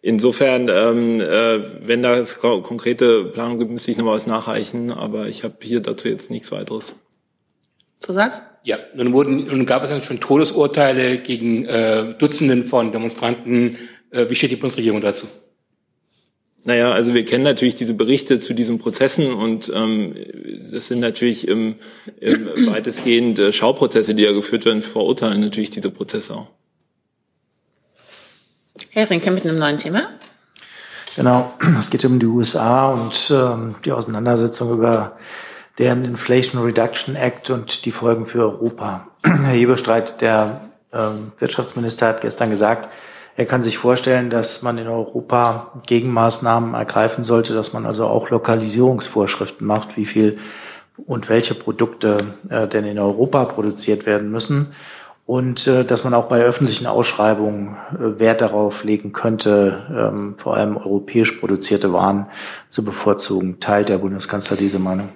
[0.00, 2.22] Insofern, ähm, äh, wenn da
[2.62, 6.52] konkrete Planung gibt, müsste ich noch was nachreichen, aber ich habe hier dazu jetzt nichts
[6.52, 6.94] weiteres.
[8.00, 8.40] Zusatz?
[8.62, 13.76] Ja, nun wurden, nun gab es schon Todesurteile gegen äh, Dutzenden von Demonstranten.
[14.10, 15.26] Äh, wie steht die Bundesregierung dazu?
[16.64, 20.14] Naja, also wir kennen natürlich diese Berichte zu diesen Prozessen und ähm,
[20.70, 21.76] das sind natürlich im,
[22.20, 26.48] im weitestgehend äh, Schauprozesse, die ja geführt werden, verurteilen natürlich diese Prozesse auch.
[28.98, 30.08] Herr Rinke mit einem neuen Thema.
[31.14, 35.16] Genau, es geht um die USA und ähm, die Auseinandersetzung über
[35.78, 39.06] deren Inflation Reduction Act und die Folgen für Europa.
[39.22, 42.88] Herr Hebestreit, der ähm, Wirtschaftsminister, hat gestern gesagt,
[43.36, 48.30] er kann sich vorstellen, dass man in Europa Gegenmaßnahmen ergreifen sollte, dass man also auch
[48.30, 50.38] Lokalisierungsvorschriften macht, wie viel
[51.06, 54.74] und welche Produkte äh, denn in Europa produziert werden müssen
[55.28, 60.56] und äh, dass man auch bei öffentlichen Ausschreibungen äh, Wert darauf legen könnte, ähm, vor
[60.56, 62.28] allem europäisch produzierte Waren
[62.70, 63.60] zu bevorzugen.
[63.60, 65.10] Teilt der Bundeskanzler diese Meinung?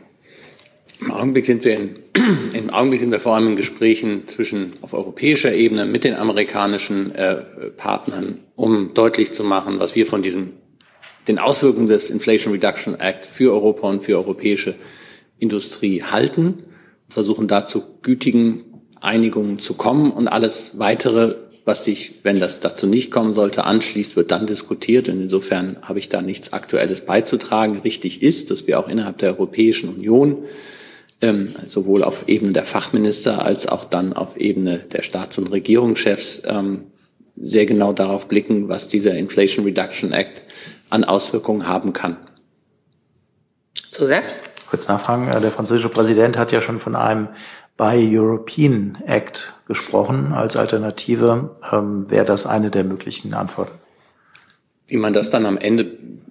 [1.01, 1.99] Im Augenblick sind wir in,
[2.53, 7.15] im Augenblick sind wir vor allem in Gesprächen zwischen auf europäischer Ebene mit den amerikanischen
[7.15, 7.37] äh,
[7.79, 10.51] Partnern, um deutlich zu machen, was wir von diesem
[11.27, 14.75] den Auswirkungen des Inflation Reduction Act für Europa und für europäische
[15.39, 16.65] Industrie halten,
[17.09, 18.72] versuchen dazu gütigen
[19.03, 21.35] Einigungen zu kommen und alles weitere,
[21.65, 25.09] was sich, wenn das dazu nicht kommen sollte, anschließt, wird dann diskutiert.
[25.09, 27.81] Und insofern habe ich da nichts Aktuelles beizutragen.
[27.81, 30.45] Richtig ist, dass wir auch innerhalb der Europäischen Union
[31.21, 36.43] ähm, sowohl auf Ebene der Fachminister als auch dann auf Ebene der Staats- und Regierungschefs
[36.47, 36.85] ähm,
[37.37, 40.43] sehr genau darauf blicken, was dieser Inflation Reduction Act
[40.91, 42.17] an Auswirkungen haben kann.
[43.91, 44.35] Zusatz?
[44.69, 45.31] Kurz nachfragen.
[45.31, 47.29] Der französische Präsident hat ja schon von einem
[47.77, 51.57] Buy European Act gesprochen als Alternative.
[51.73, 53.79] Ähm, Wäre das eine der möglichen Antworten?
[54.87, 55.85] Wie man das dann am Ende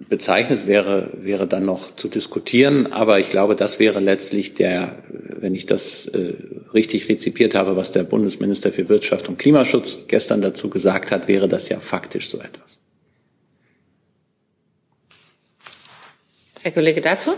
[0.08, 2.92] bezeichnet, wäre, wäre dann noch zu diskutieren.
[2.92, 6.34] Aber ich glaube, das wäre letztlich der, wenn ich das äh,
[6.74, 11.48] richtig rezipiert habe, was der Bundesminister für Wirtschaft und Klimaschutz gestern dazu gesagt hat, wäre
[11.48, 12.78] das ja faktisch so etwas.
[16.62, 17.32] Herr Kollege dazu?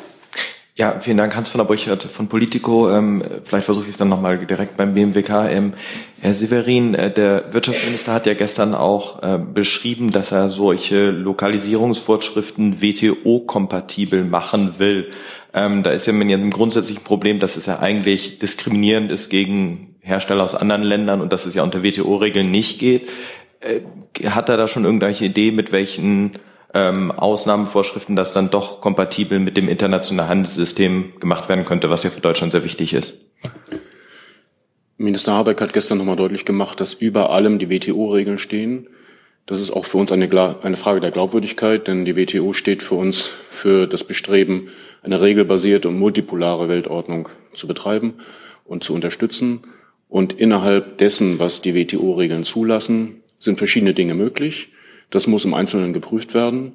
[0.76, 2.90] Ja, vielen Dank, Hans von der Burchert von Politico.
[2.90, 5.48] Ähm, vielleicht versuche ich es dann nochmal direkt beim BMWK.
[5.48, 5.74] Ähm,
[6.20, 12.82] Herr Severin, äh, der Wirtschaftsminister hat ja gestern auch äh, beschrieben, dass er solche Lokalisierungsvorschriften
[12.82, 15.10] WTO-kompatibel machen will.
[15.52, 20.42] Ähm, da ist ja ein grundsätzliches Problem, dass es ja eigentlich diskriminierend ist gegen Hersteller
[20.42, 23.12] aus anderen Ländern und dass es ja unter WTO-Regeln nicht geht.
[23.60, 23.82] Äh,
[24.28, 26.32] hat er da schon irgendwelche Idee, mit welchen
[26.74, 32.10] ähm, Ausnahmevorschriften das dann doch kompatibel mit dem internationalen Handelssystem gemacht werden könnte, was ja
[32.10, 33.14] für Deutschland sehr wichtig ist.
[34.96, 38.88] Minister Habeck hat gestern nochmal deutlich gemacht, dass über allem die WTO-Regeln stehen.
[39.46, 40.28] Das ist auch für uns eine,
[40.62, 44.68] eine Frage der Glaubwürdigkeit, denn die WTO steht für uns für das Bestreben,
[45.02, 48.14] eine regelbasierte und multipolare Weltordnung zu betreiben
[48.64, 49.60] und zu unterstützen.
[50.08, 54.70] Und innerhalb dessen, was die WTO-Regeln zulassen, sind verschiedene Dinge möglich.
[55.14, 56.72] Das muss im Einzelnen geprüft werden.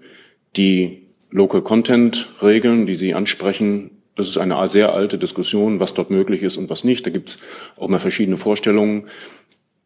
[0.56, 6.10] Die Local Content Regeln, die Sie ansprechen, das ist eine sehr alte Diskussion, was dort
[6.10, 7.06] möglich ist und was nicht.
[7.06, 7.40] Da gibt es
[7.76, 9.08] auch mal verschiedene Vorstellungen,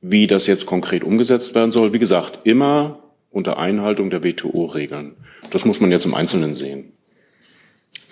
[0.02, 1.94] wie das jetzt konkret umgesetzt werden soll.
[1.94, 3.00] Wie gesagt, immer
[3.32, 5.16] unter Einhaltung der WTO-Regeln.
[5.50, 6.93] Das muss man jetzt im Einzelnen sehen.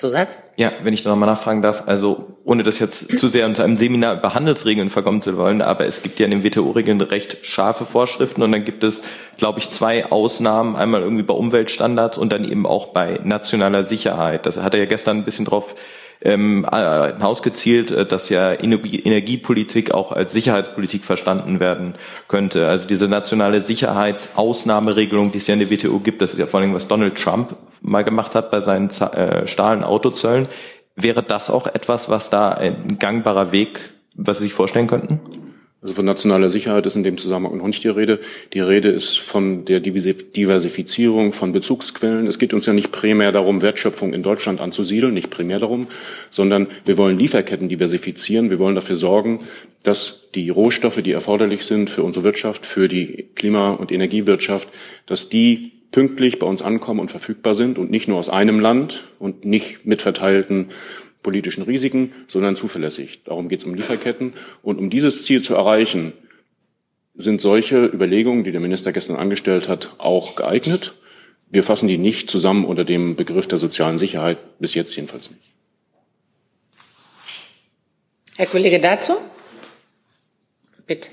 [0.02, 0.38] Zusatz?
[0.58, 3.76] Ja, wenn ich da nochmal nachfragen darf, also ohne das jetzt zu sehr unter einem
[3.76, 7.86] Seminar über Handelsregeln verkommen zu wollen, aber es gibt ja in den WTO-Regeln recht scharfe
[7.86, 9.04] Vorschriften und dann gibt es,
[9.38, 14.46] glaube ich, zwei Ausnahmen, einmal irgendwie bei Umweltstandards und dann eben auch bei nationaler Sicherheit.
[14.46, 15.76] Das hat er ja gestern ein bisschen drauf
[16.24, 21.96] ähm, äh, hinausgezielt, äh, dass ja Energie, Energiepolitik auch als Sicherheitspolitik verstanden werden
[22.28, 22.68] könnte.
[22.68, 26.60] Also diese nationale Sicherheitsausnahmeregelung, die es ja in der WTO gibt, das ist ja vor
[26.60, 30.48] allem, was Donald Trump mal gemacht hat bei seinen äh, Stahlen Autozöllen.
[30.96, 35.20] Wäre das auch etwas, was da ein gangbarer Weg, was Sie sich vorstellen könnten?
[35.82, 38.20] Also von nationaler Sicherheit ist in dem Zusammenhang noch nicht die Rede.
[38.54, 42.28] Die Rede ist von der Diversifizierung von Bezugsquellen.
[42.28, 45.88] Es geht uns ja nicht primär darum, Wertschöpfung in Deutschland anzusiedeln, nicht primär darum,
[46.30, 48.52] sondern wir wollen Lieferketten diversifizieren.
[48.52, 49.40] Wir wollen dafür sorgen,
[49.82, 54.70] dass die Rohstoffe, die erforderlich sind für unsere Wirtschaft, für die Klima- und Energiewirtschaft,
[55.08, 59.06] dass die pünktlich bei uns ankommen und verfügbar sind und nicht nur aus einem Land
[59.20, 60.70] und nicht mit verteilten
[61.22, 63.24] politischen Risiken, sondern zuverlässig.
[63.26, 64.34] Darum geht es um Lieferketten.
[64.64, 66.14] Und um dieses Ziel zu erreichen,
[67.14, 70.96] sind solche Überlegungen, die der Minister gestern angestellt hat, auch geeignet.
[71.50, 75.52] Wir fassen die nicht zusammen unter dem Begriff der sozialen Sicherheit, bis jetzt jedenfalls nicht.
[78.38, 79.14] Herr Kollege dazu?
[80.88, 81.12] Bitte.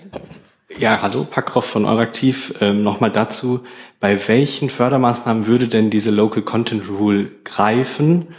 [0.76, 2.54] Ja, hallo, Packroff von Euraktiv.
[2.60, 3.64] Ähm, Nochmal dazu,
[4.00, 8.34] bei welchen Fördermaßnahmen würde denn diese Local Content Rule greifen?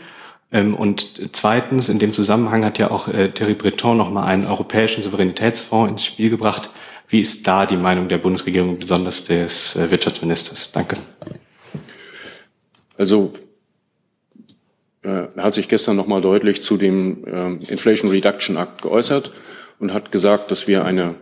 [0.51, 5.03] Ähm, und zweitens, in dem Zusammenhang hat ja auch äh, Thierry Breton nochmal einen europäischen
[5.03, 6.69] Souveränitätsfonds ins Spiel gebracht.
[7.07, 10.71] Wie ist da die Meinung der Bundesregierung, besonders des äh, Wirtschaftsministers?
[10.71, 10.97] Danke.
[12.95, 13.33] Also
[15.01, 19.31] er hat sich gestern nochmal deutlich zu dem ähm, Inflation Reduction Act geäußert
[19.79, 21.15] und hat gesagt, dass wir eine,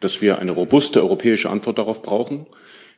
[0.00, 2.46] dass wir eine robuste europäische Antwort darauf brauchen,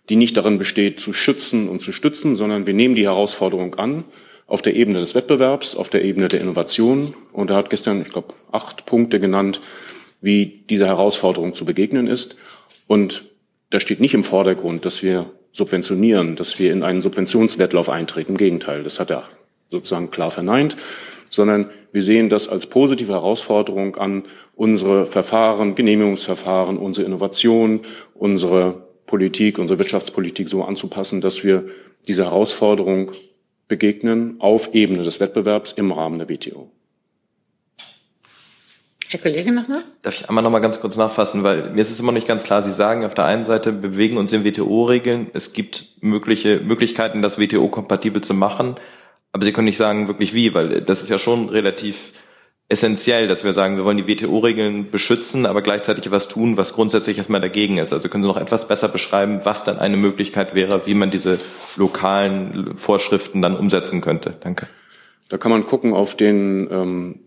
[0.09, 4.05] die nicht darin besteht, zu schützen und zu stützen, sondern wir nehmen die Herausforderung an
[4.47, 7.15] auf der Ebene des Wettbewerbs, auf der Ebene der Innovation.
[7.33, 9.61] Und er hat gestern, ich glaube, acht Punkte genannt,
[10.21, 12.37] wie dieser Herausforderung zu begegnen ist.
[12.87, 13.25] Und
[13.71, 18.33] da steht nicht im Vordergrund, dass wir subventionieren, dass wir in einen Subventionswettlauf eintreten.
[18.33, 19.29] Im Gegenteil, das hat er
[19.71, 20.77] sozusagen klar verneint,
[21.31, 27.81] sondern wir sehen das als positive Herausforderung an, unsere Verfahren, Genehmigungsverfahren, unsere Innovation,
[28.15, 31.65] unsere Politik, unsere Wirtschaftspolitik so anzupassen, dass wir
[32.07, 33.13] dieser Herausforderung
[33.67, 36.71] begegnen auf Ebene des Wettbewerbs im Rahmen der WTO.
[39.11, 39.85] Herr Kollege nochmal?
[40.03, 42.63] Darf ich einmal nochmal ganz kurz nachfassen, weil mir ist es immer nicht ganz klar.
[42.63, 45.29] Sie sagen auf der einen Seite, wir bewegen uns in WTO-Regeln.
[45.33, 48.75] Es gibt mögliche Möglichkeiten, das WTO-kompatibel zu machen.
[49.33, 52.13] Aber Sie können nicht sagen wirklich wie, weil das ist ja schon relativ
[52.69, 57.17] essentiell, dass wir sagen, wir wollen die WTO-Regeln beschützen, aber gleichzeitig etwas tun, was grundsätzlich
[57.17, 57.93] erstmal dagegen ist.
[57.93, 61.39] Also können Sie noch etwas besser beschreiben, was dann eine Möglichkeit wäre, wie man diese
[61.77, 64.35] lokalen Vorschriften dann umsetzen könnte?
[64.41, 64.69] Danke.
[65.31, 67.21] Da kann man gucken auf den ähm,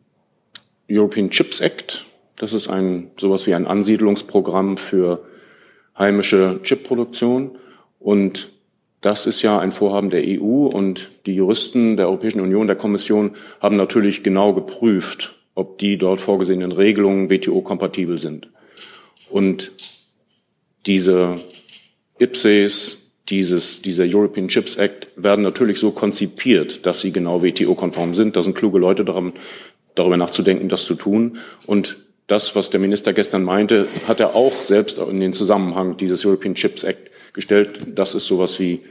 [0.89, 2.05] European Chips Act.
[2.35, 5.23] Das ist ein sowas wie ein Ansiedlungsprogramm für
[5.97, 7.57] heimische Chipproduktion
[7.99, 8.49] und
[9.01, 13.31] das ist ja ein Vorhaben der EU und die Juristen der Europäischen Union, der Kommission
[13.59, 18.49] haben natürlich genau geprüft, ob die dort vorgesehenen Regelungen WTO-kompatibel sind.
[19.29, 19.71] Und
[20.85, 21.35] diese
[22.19, 28.35] IPSES, dieses, dieser European Chips Act werden natürlich so konzipiert, dass sie genau WTO-konform sind.
[28.35, 29.33] Da sind kluge Leute daran
[29.95, 31.37] darüber nachzudenken, das zu tun.
[31.65, 36.25] Und das, was der Minister gestern meinte, hat er auch selbst in den Zusammenhang dieses
[36.25, 37.79] European Chips Act gestellt.
[37.95, 38.81] Das ist sowas wie,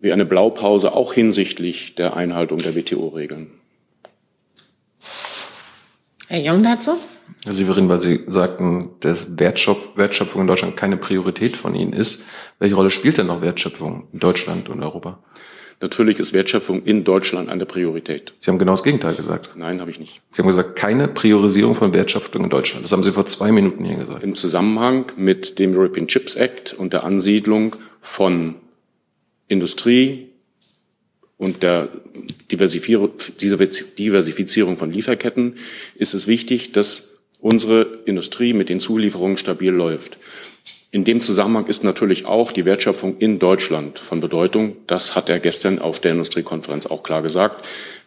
[0.00, 3.50] wie eine Blaupause, auch hinsichtlich der Einhaltung der WTO-Regeln.
[6.28, 6.92] Herr Jung dazu?
[7.44, 12.24] Herr Severin, weil Sie sagten, dass Wertschöpf Wertschöpfung in Deutschland keine Priorität von Ihnen ist.
[12.58, 15.18] Welche Rolle spielt denn noch Wertschöpfung in Deutschland und Europa?
[15.82, 18.34] Natürlich ist Wertschöpfung in Deutschland eine Priorität.
[18.38, 19.52] Sie haben genau das Gegenteil gesagt.
[19.56, 20.20] Nein, habe ich nicht.
[20.30, 22.84] Sie haben gesagt, keine Priorisierung von Wertschöpfung in Deutschland.
[22.84, 24.22] Das haben Sie vor zwei Minuten hier gesagt.
[24.22, 28.56] Im Zusammenhang mit dem European Chips Act und der Ansiedlung von
[29.50, 30.28] Industrie
[31.36, 31.88] und der
[32.50, 35.58] Diversifizierung von Lieferketten
[35.96, 40.18] ist es wichtig, dass unsere Industrie mit den Zulieferungen stabil läuft.
[40.92, 44.76] In dem Zusammenhang ist natürlich auch die Wertschöpfung in Deutschland von Bedeutung.
[44.86, 47.66] Das hat er gestern auf der Industriekonferenz auch klar gesagt.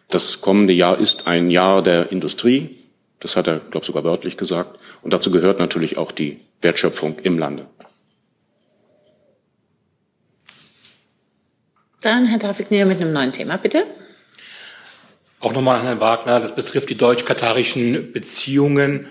[0.10, 2.78] Das kommende Jahr ist ein Jahr der Industrie.
[3.20, 4.80] Das hat er, glaube sogar wörtlich gesagt.
[5.02, 7.68] Und dazu gehört natürlich auch die Wertschöpfung im Lande.
[12.04, 13.86] Dann Herr Tafik Näher mit einem neuen Thema, bitte.
[15.40, 16.42] Auch nochmal an Herrn Wagner.
[16.42, 19.08] Das betrifft die deutsch-katarischen Beziehungen.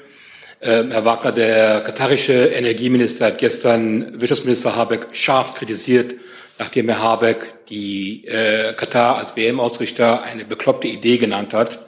[0.60, 6.16] Ähm, Herr Wagner, der katarische Energieminister hat gestern Wirtschaftsminister Habeck scharf kritisiert,
[6.58, 11.86] nachdem Herr Habeck die äh, Katar als WM-Ausrichter eine bekloppte Idee genannt hat.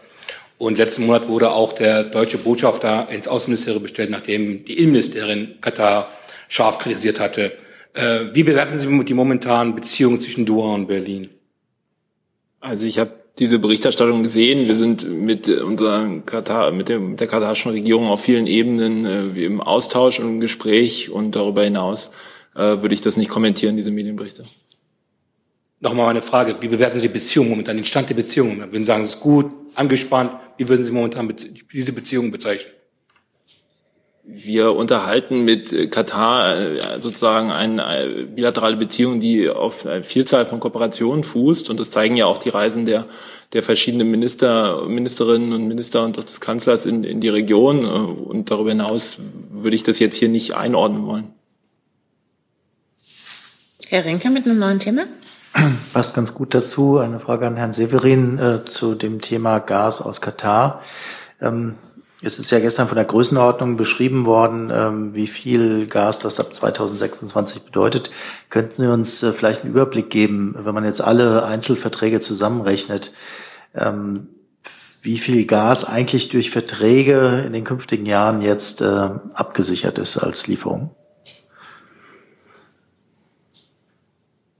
[0.56, 6.10] Und letzten Monat wurde auch der deutsche Botschafter ins Außenministerium bestellt, nachdem die Innenministerin Katar
[6.48, 7.52] scharf kritisiert hatte.
[7.94, 11.30] Äh, wie bewerten Sie die momentanen Beziehungen zwischen Doha und Berlin?
[12.60, 14.66] Also ich habe diese Berichterstattung gesehen.
[14.66, 19.44] Wir sind mit unserer Katar, mit, dem, mit der katarischen Regierung auf vielen Ebenen äh,
[19.44, 22.10] im Austausch und im Gespräch und darüber hinaus
[22.54, 24.44] äh, würde ich das nicht kommentieren, diese Medienberichte.
[25.80, 26.56] Nochmal eine Frage.
[26.60, 28.58] Wie bewerten Sie die Beziehung momentan, den Stand der Beziehung?
[28.58, 30.36] Würden Sie sagen, es ist gut, angespannt?
[30.56, 31.32] Wie würden Sie momentan
[31.72, 32.72] diese Beziehung bezeichnen?
[34.26, 41.24] Wir unterhalten mit Katar äh, sozusagen eine bilaterale Beziehung, die auf eine Vielzahl von Kooperationen
[41.24, 41.68] fußt.
[41.68, 43.06] Und das zeigen ja auch die Reisen der,
[43.52, 47.84] der verschiedenen Minister, Ministerinnen und Minister und des Kanzlers in, in die Region.
[47.84, 49.18] Und darüber hinaus
[49.50, 51.34] würde ich das jetzt hier nicht einordnen wollen.
[53.88, 55.04] Herr Rinke mit einem neuen Thema.
[55.92, 56.98] Passt ganz gut dazu.
[56.98, 60.82] Eine Frage an Herrn Severin äh, zu dem Thema Gas aus Katar.
[61.40, 61.74] Ähm,
[62.24, 66.54] es ist ja gestern von der Größenordnung beschrieben worden, ähm, wie viel Gas das ab
[66.54, 68.10] 2026 bedeutet.
[68.48, 73.12] Könnten Sie uns äh, vielleicht einen Überblick geben, wenn man jetzt alle Einzelverträge zusammenrechnet,
[73.74, 74.28] ähm,
[75.02, 80.46] wie viel Gas eigentlich durch Verträge in den künftigen Jahren jetzt äh, abgesichert ist als
[80.46, 80.94] Lieferung?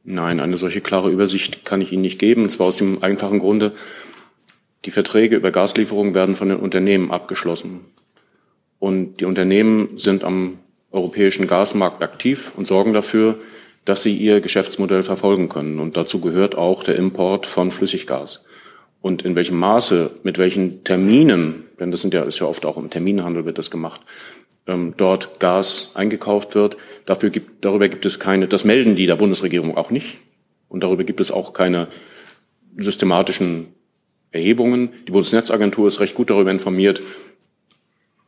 [0.06, 3.38] Nein, eine solche klare Übersicht kann ich Ihnen nicht geben, und zwar aus dem einfachen
[3.38, 3.72] Grunde,
[4.84, 7.80] die Verträge über Gaslieferungen werden von den Unternehmen abgeschlossen.
[8.78, 10.58] Und die Unternehmen sind am
[10.90, 13.38] europäischen Gasmarkt aktiv und sorgen dafür,
[13.84, 15.78] dass sie ihr Geschäftsmodell verfolgen können.
[15.78, 18.44] Und dazu gehört auch der Import von Flüssiggas.
[19.00, 22.78] Und in welchem Maße, mit welchen Terminen, denn das sind ja, ist ja oft auch
[22.78, 24.00] im Terminhandel wird das gemacht,
[24.66, 26.78] ähm, dort Gas eingekauft wird.
[27.04, 30.18] Dafür gibt, darüber gibt es keine, das melden die der Bundesregierung auch nicht.
[30.68, 31.88] Und darüber gibt es auch keine
[32.78, 33.68] systematischen
[34.34, 34.90] Erhebungen.
[35.06, 37.00] Die Bundesnetzagentur ist recht gut darüber informiert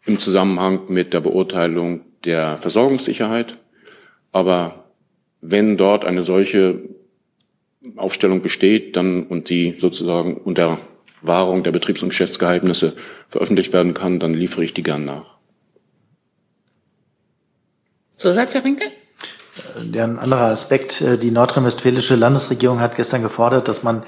[0.07, 3.59] im Zusammenhang mit der Beurteilung der Versorgungssicherheit.
[4.31, 4.85] Aber
[5.41, 6.79] wenn dort eine solche
[7.97, 10.79] Aufstellung besteht, dann und die sozusagen unter
[11.23, 12.95] Wahrung der Betriebs- und Geschäftsgeheimnisse
[13.29, 15.37] veröffentlicht werden kann, dann liefere ich die gern nach.
[18.17, 18.85] Zusatz, Herr Rinke?
[19.93, 21.01] Ja, ein anderer Aspekt.
[21.01, 24.05] Äh, die nordrhein-westfälische Landesregierung hat gestern gefordert, dass man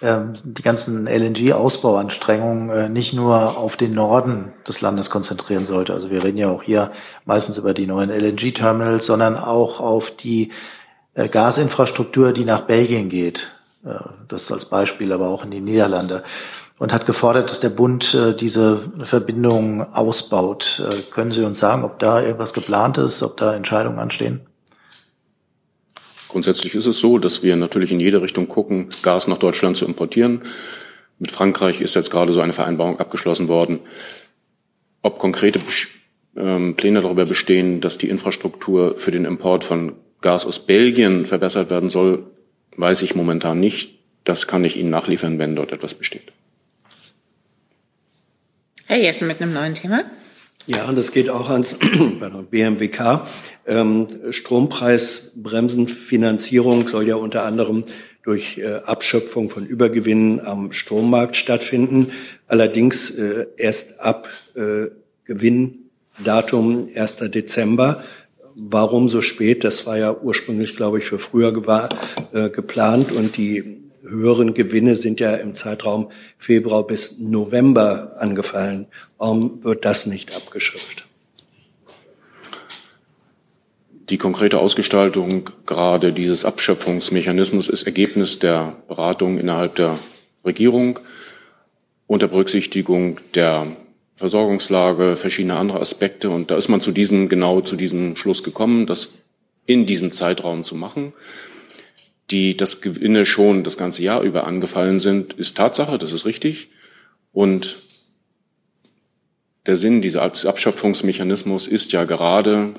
[0.00, 5.92] die ganzen LNG-Ausbauanstrengungen äh, nicht nur auf den Norden des Landes konzentrieren sollte.
[5.92, 6.92] Also wir reden ja auch hier
[7.24, 10.52] meistens über die neuen LNG-Terminals, sondern auch auf die
[11.14, 13.52] äh, Gasinfrastruktur, die nach Belgien geht.
[14.28, 16.24] Das als Beispiel, aber auch in die Niederlande.
[16.78, 20.84] Und hat gefordert, dass der Bund diese Verbindung ausbaut.
[21.12, 24.40] Können Sie uns sagen, ob da irgendwas geplant ist, ob da Entscheidungen anstehen?
[26.28, 29.86] Grundsätzlich ist es so, dass wir natürlich in jede Richtung gucken, Gas nach Deutschland zu
[29.86, 30.42] importieren.
[31.18, 33.80] Mit Frankreich ist jetzt gerade so eine Vereinbarung abgeschlossen worden.
[35.02, 35.60] Ob konkrete
[36.36, 41.70] ähm, Pläne darüber bestehen, dass die Infrastruktur für den Import von Gas aus Belgien verbessert
[41.70, 42.24] werden soll,
[42.76, 43.98] weiß ich momentan nicht.
[44.24, 46.32] Das kann ich Ihnen nachliefern, wenn dort etwas besteht.
[48.86, 50.04] Herr Jessen mit einem neuen Thema.
[50.68, 51.78] Ja, und das geht auch ans
[52.50, 53.26] BMWK.
[53.66, 57.84] Ähm, Strompreisbremsenfinanzierung soll ja unter anderem
[58.22, 62.12] durch äh, Abschöpfung von Übergewinnen am Strommarkt stattfinden.
[62.48, 64.88] Allerdings äh, erst ab äh,
[65.24, 67.16] Gewinndatum 1.
[67.30, 68.04] Dezember.
[68.54, 69.64] Warum so spät?
[69.64, 71.54] Das war ja ursprünglich, glaube ich, für früher
[72.34, 78.86] äh, geplant und die höheren Gewinne sind ja im Zeitraum Februar bis November angefallen.
[79.18, 81.06] Warum wird das nicht abgeschöpft?
[84.10, 89.98] Die konkrete Ausgestaltung gerade dieses Abschöpfungsmechanismus ist Ergebnis der Beratung innerhalb der
[90.44, 90.98] Regierung
[92.06, 93.66] unter Berücksichtigung der
[94.16, 96.30] Versorgungslage, verschiedene andere Aspekte.
[96.30, 99.10] Und da ist man zu diesem, genau zu diesem Schluss gekommen, das
[99.66, 101.12] in diesem Zeitraum zu machen
[102.30, 106.70] die das Gewinne schon das ganze Jahr über angefallen sind, ist Tatsache, das ist richtig.
[107.32, 107.82] Und
[109.66, 112.74] der Sinn dieses Abschöpfungsmechanismus ist ja gerade,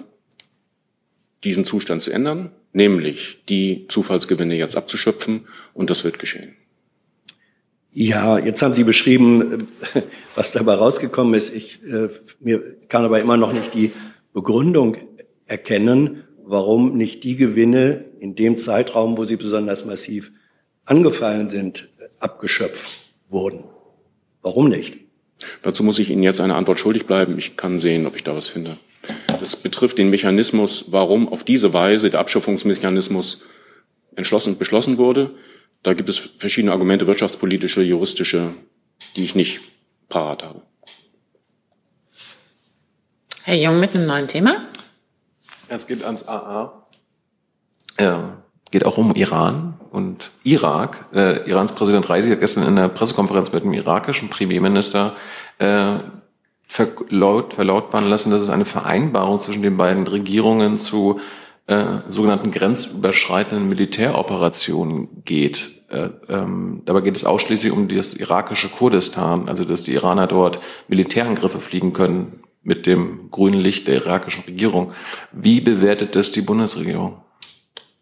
[1.43, 6.56] diesen Zustand zu ändern, nämlich die Zufallsgewinne jetzt abzuschöpfen, und das wird geschehen.
[7.91, 9.68] Ja, jetzt haben Sie beschrieben,
[10.36, 11.56] was dabei rausgekommen ist.
[11.56, 13.91] Ich äh, mir kann aber immer noch nicht die
[14.34, 14.97] Begründung
[15.47, 20.32] erkennen, warum nicht die Gewinne in dem Zeitraum, wo sie besonders massiv
[20.84, 21.89] angefallen sind,
[22.20, 22.89] abgeschöpft
[23.30, 23.66] wurden.
[24.41, 24.97] Warum nicht?
[25.62, 27.38] Dazu muss ich Ihnen jetzt eine Antwort schuldig bleiben.
[27.38, 28.78] Ich kann sehen, ob ich da was finde.
[29.39, 33.41] Das betrifft den Mechanismus, warum auf diese Weise der Abschöpfungsmechanismus
[34.16, 35.36] entschlossen beschlossen wurde.
[35.84, 38.56] Da gibt es verschiedene Argumente, wirtschaftspolitische, juristische,
[39.16, 39.62] die ich nicht
[40.10, 40.64] parat habe.
[43.43, 44.69] Herr Jung mit einem neuen Thema.
[45.70, 46.72] Es geht ans AA.
[48.00, 48.38] Ja,
[48.72, 51.06] geht auch um Iran und Irak.
[51.14, 55.16] Äh, Irans Präsident Reisi hat gestern in der Pressekonferenz mit dem irakischen Premierminister
[55.60, 55.98] äh,
[56.68, 61.20] verlaut, verlautbaren lassen, dass es eine Vereinbarung zwischen den beiden Regierungen zu
[61.68, 65.84] äh, sogenannten grenzüberschreitenden Militäroperationen geht.
[65.90, 70.60] Äh, ähm, dabei geht es ausschließlich um das irakische Kurdistan, also dass die Iraner dort
[70.88, 74.93] Militärangriffe fliegen können mit dem grünen Licht der irakischen Regierung.
[75.32, 77.22] Wie bewertet das die Bundesregierung?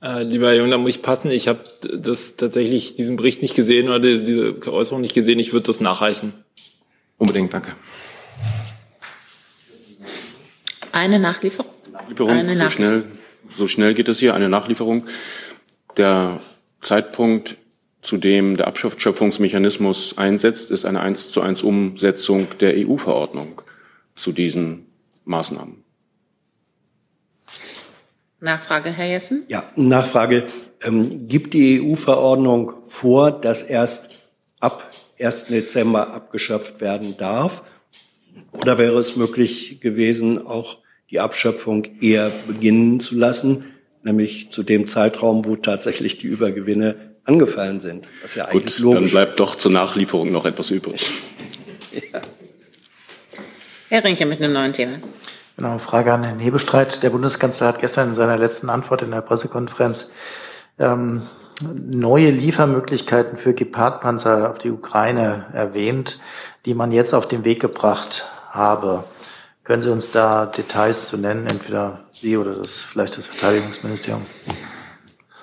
[0.01, 1.31] Äh, lieber Jung, da muss ich passen.
[1.31, 5.39] Ich habe das tatsächlich diesen Bericht nicht gesehen oder diese Äußerung nicht gesehen.
[5.39, 6.33] Ich würde das nachreichen.
[7.17, 7.73] Unbedingt, danke.
[10.91, 11.71] Eine Nachlieferung.
[11.91, 13.05] Nachlieferung Eine so schnell,
[13.55, 14.33] so schnell geht es hier.
[14.33, 15.05] Eine Nachlieferung.
[15.97, 16.39] Der
[16.79, 17.55] Zeitpunkt,
[18.01, 23.61] zu dem der Abschöpfungsmechanismus einsetzt, ist eine eins zu eins Umsetzung der EU-Verordnung
[24.17, 24.87] zu diesen
[25.25, 25.83] Maßnahmen.
[28.39, 29.45] Nachfrage, Herr Jessen?
[29.47, 30.47] Ja, Nachfrage.
[30.83, 34.09] Ähm, gibt die EU-Verordnung vor, dass erst
[34.59, 35.45] ab 1.
[35.45, 37.63] Dezember abgeschöpft werden darf?
[38.51, 40.77] Oder wäre es möglich gewesen, auch
[41.09, 43.65] die Abschöpfung eher beginnen zu lassen,
[44.03, 48.07] nämlich zu dem Zeitraum, wo tatsächlich die Übergewinne angefallen sind?
[48.21, 48.99] Was ja eigentlich Gut, logisch.
[48.99, 51.09] dann bleibt doch zur Nachlieferung noch etwas übrig.
[52.13, 52.21] ja.
[53.89, 54.97] Herr Rinke mit einem neuen Thema.
[55.55, 57.01] Genau, Frage an Herrn Hebestreit.
[57.03, 60.11] Der Bundeskanzler hat gestern in seiner letzten Antwort in der Pressekonferenz
[60.77, 61.21] ähm,
[61.63, 66.19] neue Liefermöglichkeiten für Gepardpanzer auf die Ukraine erwähnt,
[66.65, 69.05] die man jetzt auf den Weg gebracht habe.
[69.63, 74.25] Können Sie uns da Details zu nennen, entweder Sie oder das, vielleicht das Verteidigungsministerium?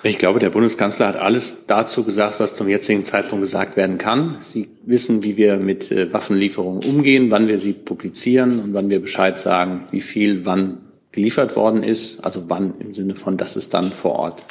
[0.07, 4.37] Ich glaube, der Bundeskanzler hat alles dazu gesagt, was zum jetzigen Zeitpunkt gesagt werden kann.
[4.41, 9.01] Sie wissen, wie wir mit äh, Waffenlieferungen umgehen, wann wir sie publizieren und wann wir
[9.01, 10.77] Bescheid sagen, wie viel wann
[11.11, 12.23] geliefert worden ist.
[12.23, 14.45] Also wann im Sinne von, dass es dann vor Ort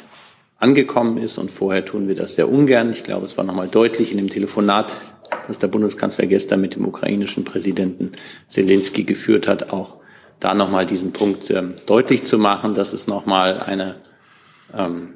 [0.57, 1.37] angekommen ist.
[1.37, 2.91] Und vorher tun wir das sehr ungern.
[2.91, 4.93] Ich glaube, es war nochmal deutlich in dem Telefonat,
[5.47, 8.11] das der Bundeskanzler gestern mit dem ukrainischen Präsidenten
[8.49, 9.99] Zelensky geführt hat, auch
[10.41, 13.95] da nochmal diesen Punkt ähm, deutlich zu machen, dass es nochmal eine
[14.77, 15.13] ähm,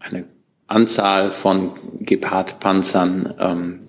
[0.00, 0.24] eine
[0.66, 3.80] Anzahl von Gepard-Panzern, ähm,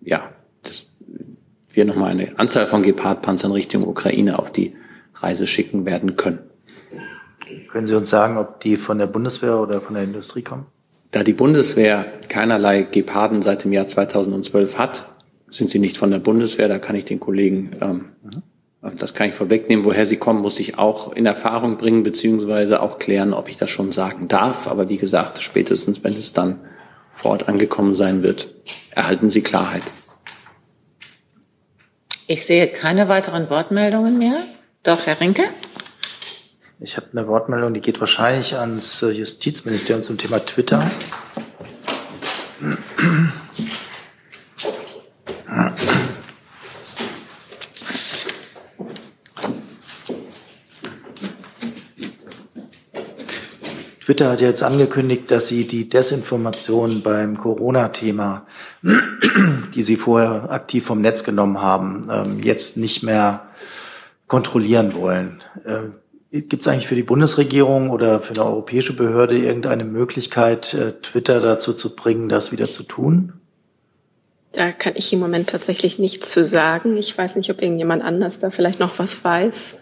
[0.00, 0.30] ja,
[0.62, 0.86] das,
[1.70, 4.74] wir nochmal eine Anzahl von Gepard-Panzern Richtung Ukraine auf die
[5.14, 6.40] Reise schicken werden können.
[7.70, 10.66] Können Sie uns sagen, ob die von der Bundeswehr oder von der Industrie kommen?
[11.10, 15.08] Da die Bundeswehr keinerlei Geparden seit dem Jahr 2012 hat,
[15.48, 16.68] sind sie nicht von der Bundeswehr.
[16.68, 18.42] Da kann ich den Kollegen ähm, mhm.
[18.80, 19.84] Das kann ich vorwegnehmen.
[19.84, 23.70] Woher sie kommen, muss ich auch in Erfahrung bringen, beziehungsweise auch klären, ob ich das
[23.70, 24.68] schon sagen darf.
[24.68, 26.60] Aber wie gesagt, spätestens, wenn es dann
[27.12, 28.48] vor Ort angekommen sein wird,
[28.92, 29.82] erhalten Sie Klarheit.
[32.28, 34.36] Ich sehe keine weiteren Wortmeldungen mehr.
[34.84, 35.42] Doch, Herr Rinke?
[36.78, 40.88] Ich habe eine Wortmeldung, die geht wahrscheinlich ans Justizministerium zum Thema Twitter.
[54.08, 58.46] Twitter hat jetzt angekündigt, dass sie die Desinformation beim Corona-Thema,
[59.74, 63.48] die sie vorher aktiv vom Netz genommen haben, ähm, jetzt nicht mehr
[64.26, 65.42] kontrollieren wollen.
[65.62, 70.92] Äh, Gibt es eigentlich für die Bundesregierung oder für eine europäische Behörde irgendeine Möglichkeit, äh,
[71.02, 73.34] Twitter dazu zu bringen, das wieder zu tun?
[74.52, 76.96] Da kann ich im Moment tatsächlich nichts zu sagen.
[76.96, 79.74] Ich weiß nicht, ob irgendjemand anders da vielleicht noch was weiß.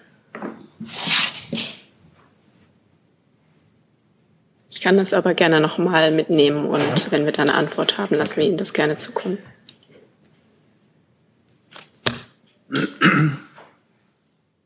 [4.86, 6.94] Kann das aber gerne nochmal mitnehmen und ja.
[7.10, 9.38] wenn wir da eine Antwort haben, lassen wir Ihnen das gerne zukommen.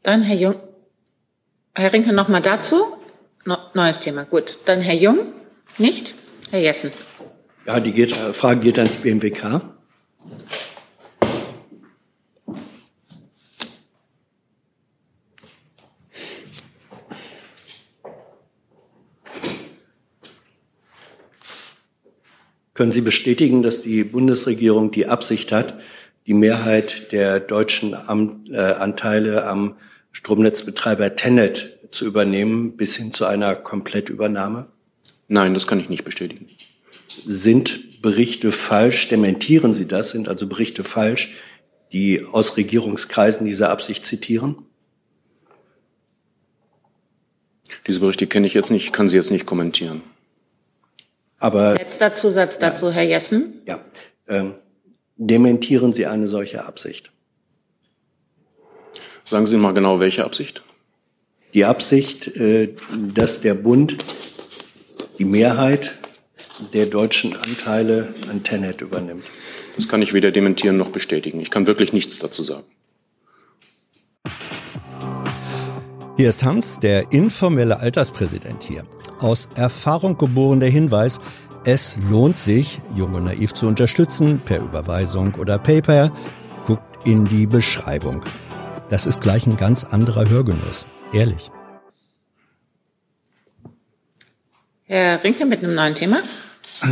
[0.02, 0.56] Dann Herr Jung.
[1.74, 2.98] Herr Rinke nochmal dazu.
[3.46, 4.24] No, neues Thema.
[4.24, 4.58] Gut.
[4.66, 5.20] Dann Herr Jung.
[5.78, 6.14] Nicht?
[6.50, 6.92] Herr Jessen.
[7.64, 9.62] Ja, die geht, äh, Frage geht ans BMWK.
[22.80, 25.78] Können Sie bestätigen, dass die Bundesregierung die Absicht hat,
[26.26, 29.76] die Mehrheit der deutschen äh, Anteile am
[30.12, 34.68] Stromnetzbetreiber Tenet zu übernehmen, bis hin zu einer Komplettübernahme?
[35.28, 36.48] Nein, das kann ich nicht bestätigen.
[37.26, 39.10] Sind Berichte falsch?
[39.10, 40.12] Dementieren Sie das?
[40.12, 41.34] Sind also Berichte falsch,
[41.92, 44.56] die aus Regierungskreisen diese Absicht zitieren?
[47.86, 50.00] Diese Berichte kenne ich jetzt nicht, kann sie jetzt nicht kommentieren.
[51.40, 53.62] Aber letzter Zusatz dazu, ja, Herr Jessen.
[53.66, 53.80] Ja,
[54.28, 54.54] ähm,
[55.16, 57.10] dementieren Sie eine solche Absicht?
[59.24, 60.62] Sagen Sie mal genau, welche Absicht?
[61.54, 62.74] Die Absicht, äh,
[63.14, 63.96] dass der Bund
[65.18, 65.96] die Mehrheit
[66.72, 69.24] der deutschen Anteile an Tenet übernimmt.
[69.76, 71.40] Das kann ich weder dementieren noch bestätigen.
[71.40, 72.64] Ich kann wirklich nichts dazu sagen.
[76.20, 78.84] Hier ist Hans, der informelle Alterspräsident hier
[79.20, 81.18] aus Erfahrung geboren der Hinweis,
[81.64, 86.12] es lohnt sich, Jung und Naiv zu unterstützen, per Überweisung oder PayPal.
[86.66, 88.22] Guckt in die Beschreibung.
[88.90, 90.86] Das ist gleich ein ganz anderer Hörgenuss.
[91.14, 91.50] Ehrlich.
[94.84, 96.18] Herr Rinke mit einem neuen Thema.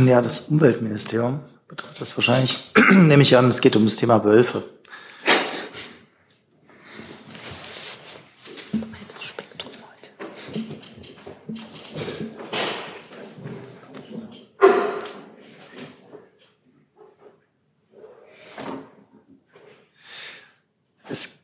[0.07, 4.63] Ja, das Umweltministerium betrifft das wahrscheinlich, nehme ich an, es geht um das Thema Wölfe.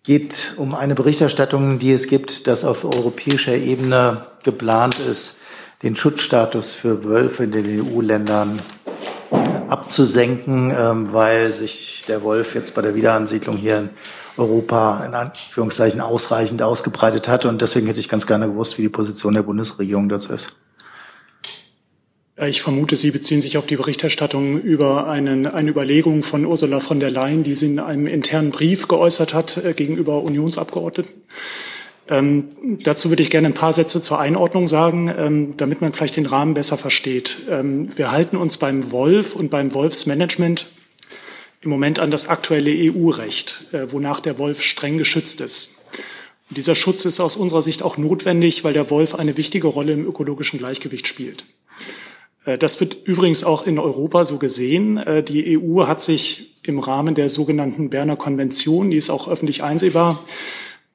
[0.06, 5.38] Geht um eine Berichterstattung, die es gibt, dass auf europäischer Ebene geplant ist,
[5.84, 8.62] den Schutzstatus für Wölfe in den EU-Ländern
[9.68, 13.90] abzusenken, ähm, weil sich der Wolf jetzt bei der Wiederansiedlung hier in
[14.38, 17.46] Europa in Anführungszeichen ausreichend ausgebreitet hat.
[17.46, 20.56] Und deswegen hätte ich ganz gerne gewusst, wie die Position der Bundesregierung dazu ist.
[22.38, 26.80] Äh, ich vermute, Sie beziehen sich auf die Berichterstattung über einen, eine Überlegung von Ursula
[26.80, 31.12] von der Leyen, die sie in einem internen Brief geäußert hat äh, gegenüber Unionsabgeordneten.
[32.08, 32.50] Ähm,
[32.84, 36.28] dazu würde ich gerne ein paar Sätze zur Einordnung sagen, ähm, damit man vielleicht den
[36.28, 37.38] Rahmen besser versteht.
[37.50, 40.70] Ähm, wir halten uns beim Wolf und beim Wolfsmanagement
[41.62, 45.72] im Moment an das aktuelle EU-Recht, äh, wonach der Wolf streng geschützt ist.
[46.52, 50.06] Dieser Schutz ist aus unserer Sicht auch notwendig, weil der Wolf eine wichtige Rolle im
[50.06, 51.46] ökologischen Gleichgewicht spielt.
[52.46, 54.98] Äh, das wird übrigens auch in Europa so gesehen.
[54.98, 59.64] Äh, die EU hat sich im Rahmen der sogenannten Berner Konvention, die ist auch öffentlich
[59.64, 60.24] einsehbar,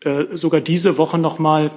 [0.03, 1.71] äh, sogar diese Woche nochmal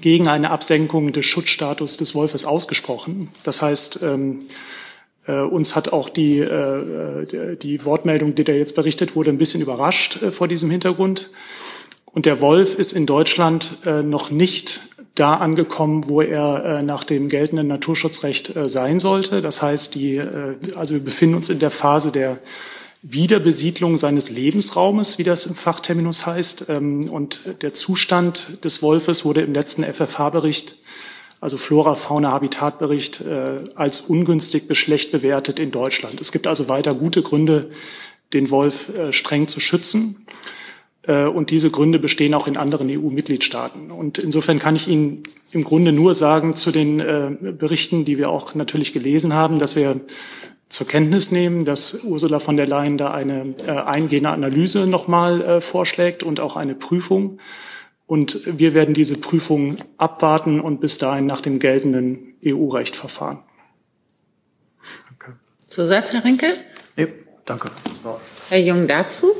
[0.00, 3.28] gegen eine Absenkung des Schutzstatus des Wolfes ausgesprochen.
[3.42, 4.46] Das heißt, ähm,
[5.26, 10.48] uns hat auch die, die Wortmeldung, die da jetzt berichtet wurde, ein bisschen überrascht vor
[10.48, 11.30] diesem Hintergrund.
[12.12, 14.82] Und der Wolf ist in Deutschland noch nicht
[15.14, 19.40] da angekommen, wo er äh, nach dem geltenden Naturschutzrecht äh, sein sollte.
[19.40, 22.38] Das heißt, die, äh, also wir befinden uns in der Phase der
[23.02, 26.66] Wiederbesiedlung seines Lebensraumes, wie das im Fachterminus heißt.
[26.68, 30.78] Ähm, und der Zustand des Wolfes wurde im letzten FFH-Bericht,
[31.40, 36.20] also Flora-Fauna-Habitat-Bericht, äh, als ungünstig bis schlecht bewertet in Deutschland.
[36.20, 37.70] Es gibt also weiter gute Gründe,
[38.32, 40.26] den Wolf äh, streng zu schützen.
[41.06, 43.90] Äh, und diese Gründe bestehen auch in anderen EU-Mitgliedstaaten.
[43.90, 48.30] Und insofern kann ich Ihnen im Grunde nur sagen zu den äh, Berichten, die wir
[48.30, 50.00] auch natürlich gelesen haben, dass wir
[50.68, 56.22] zur Kenntnis nehmen, dass Ursula von der Leyen da eine äh, eingehende Analyse nochmal vorschlägt
[56.22, 57.38] und auch eine Prüfung.
[58.06, 63.38] Und wir werden diese Prüfung abwarten und bis dahin nach dem geltenden EU-Recht verfahren.
[65.08, 65.38] Danke.
[65.64, 66.48] Zusatz, Herr Rinke?
[66.96, 67.08] Nee,
[67.46, 67.70] danke.
[68.50, 69.32] Herr Jung dazu?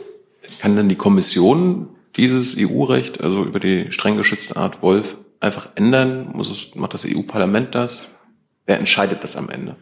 [0.65, 6.31] Kann dann die Kommission dieses EU-Recht, also über die streng geschützte Art Wolf, einfach ändern?
[6.33, 8.13] Muss es, macht das EU-Parlament das?
[8.65, 9.77] Wer entscheidet das am Ende?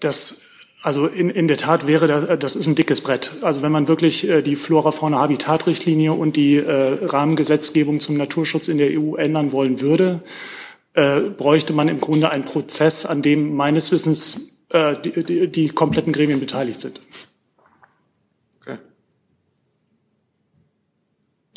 [0.00, 0.40] Das
[0.82, 3.30] also in, in der Tat wäre das, das ist ein dickes Brett.
[3.42, 8.90] Also wenn man wirklich äh, die Flora-Fauna-Habitat-Richtlinie und die äh, Rahmengesetzgebung zum Naturschutz in der
[8.90, 10.20] EU ändern wollen würde,
[10.94, 16.12] äh, bräuchte man im Grunde einen Prozess, an dem meines Wissens die, die, die kompletten
[16.12, 17.00] Gremien beteiligt sind.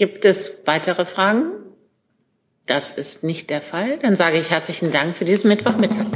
[0.02, 1.52] Gibt es weitere Fragen?
[2.66, 4.00] Das ist nicht der Fall.
[4.00, 6.08] Dann sage ich herzlichen Dank für diesen Mittwochmittag.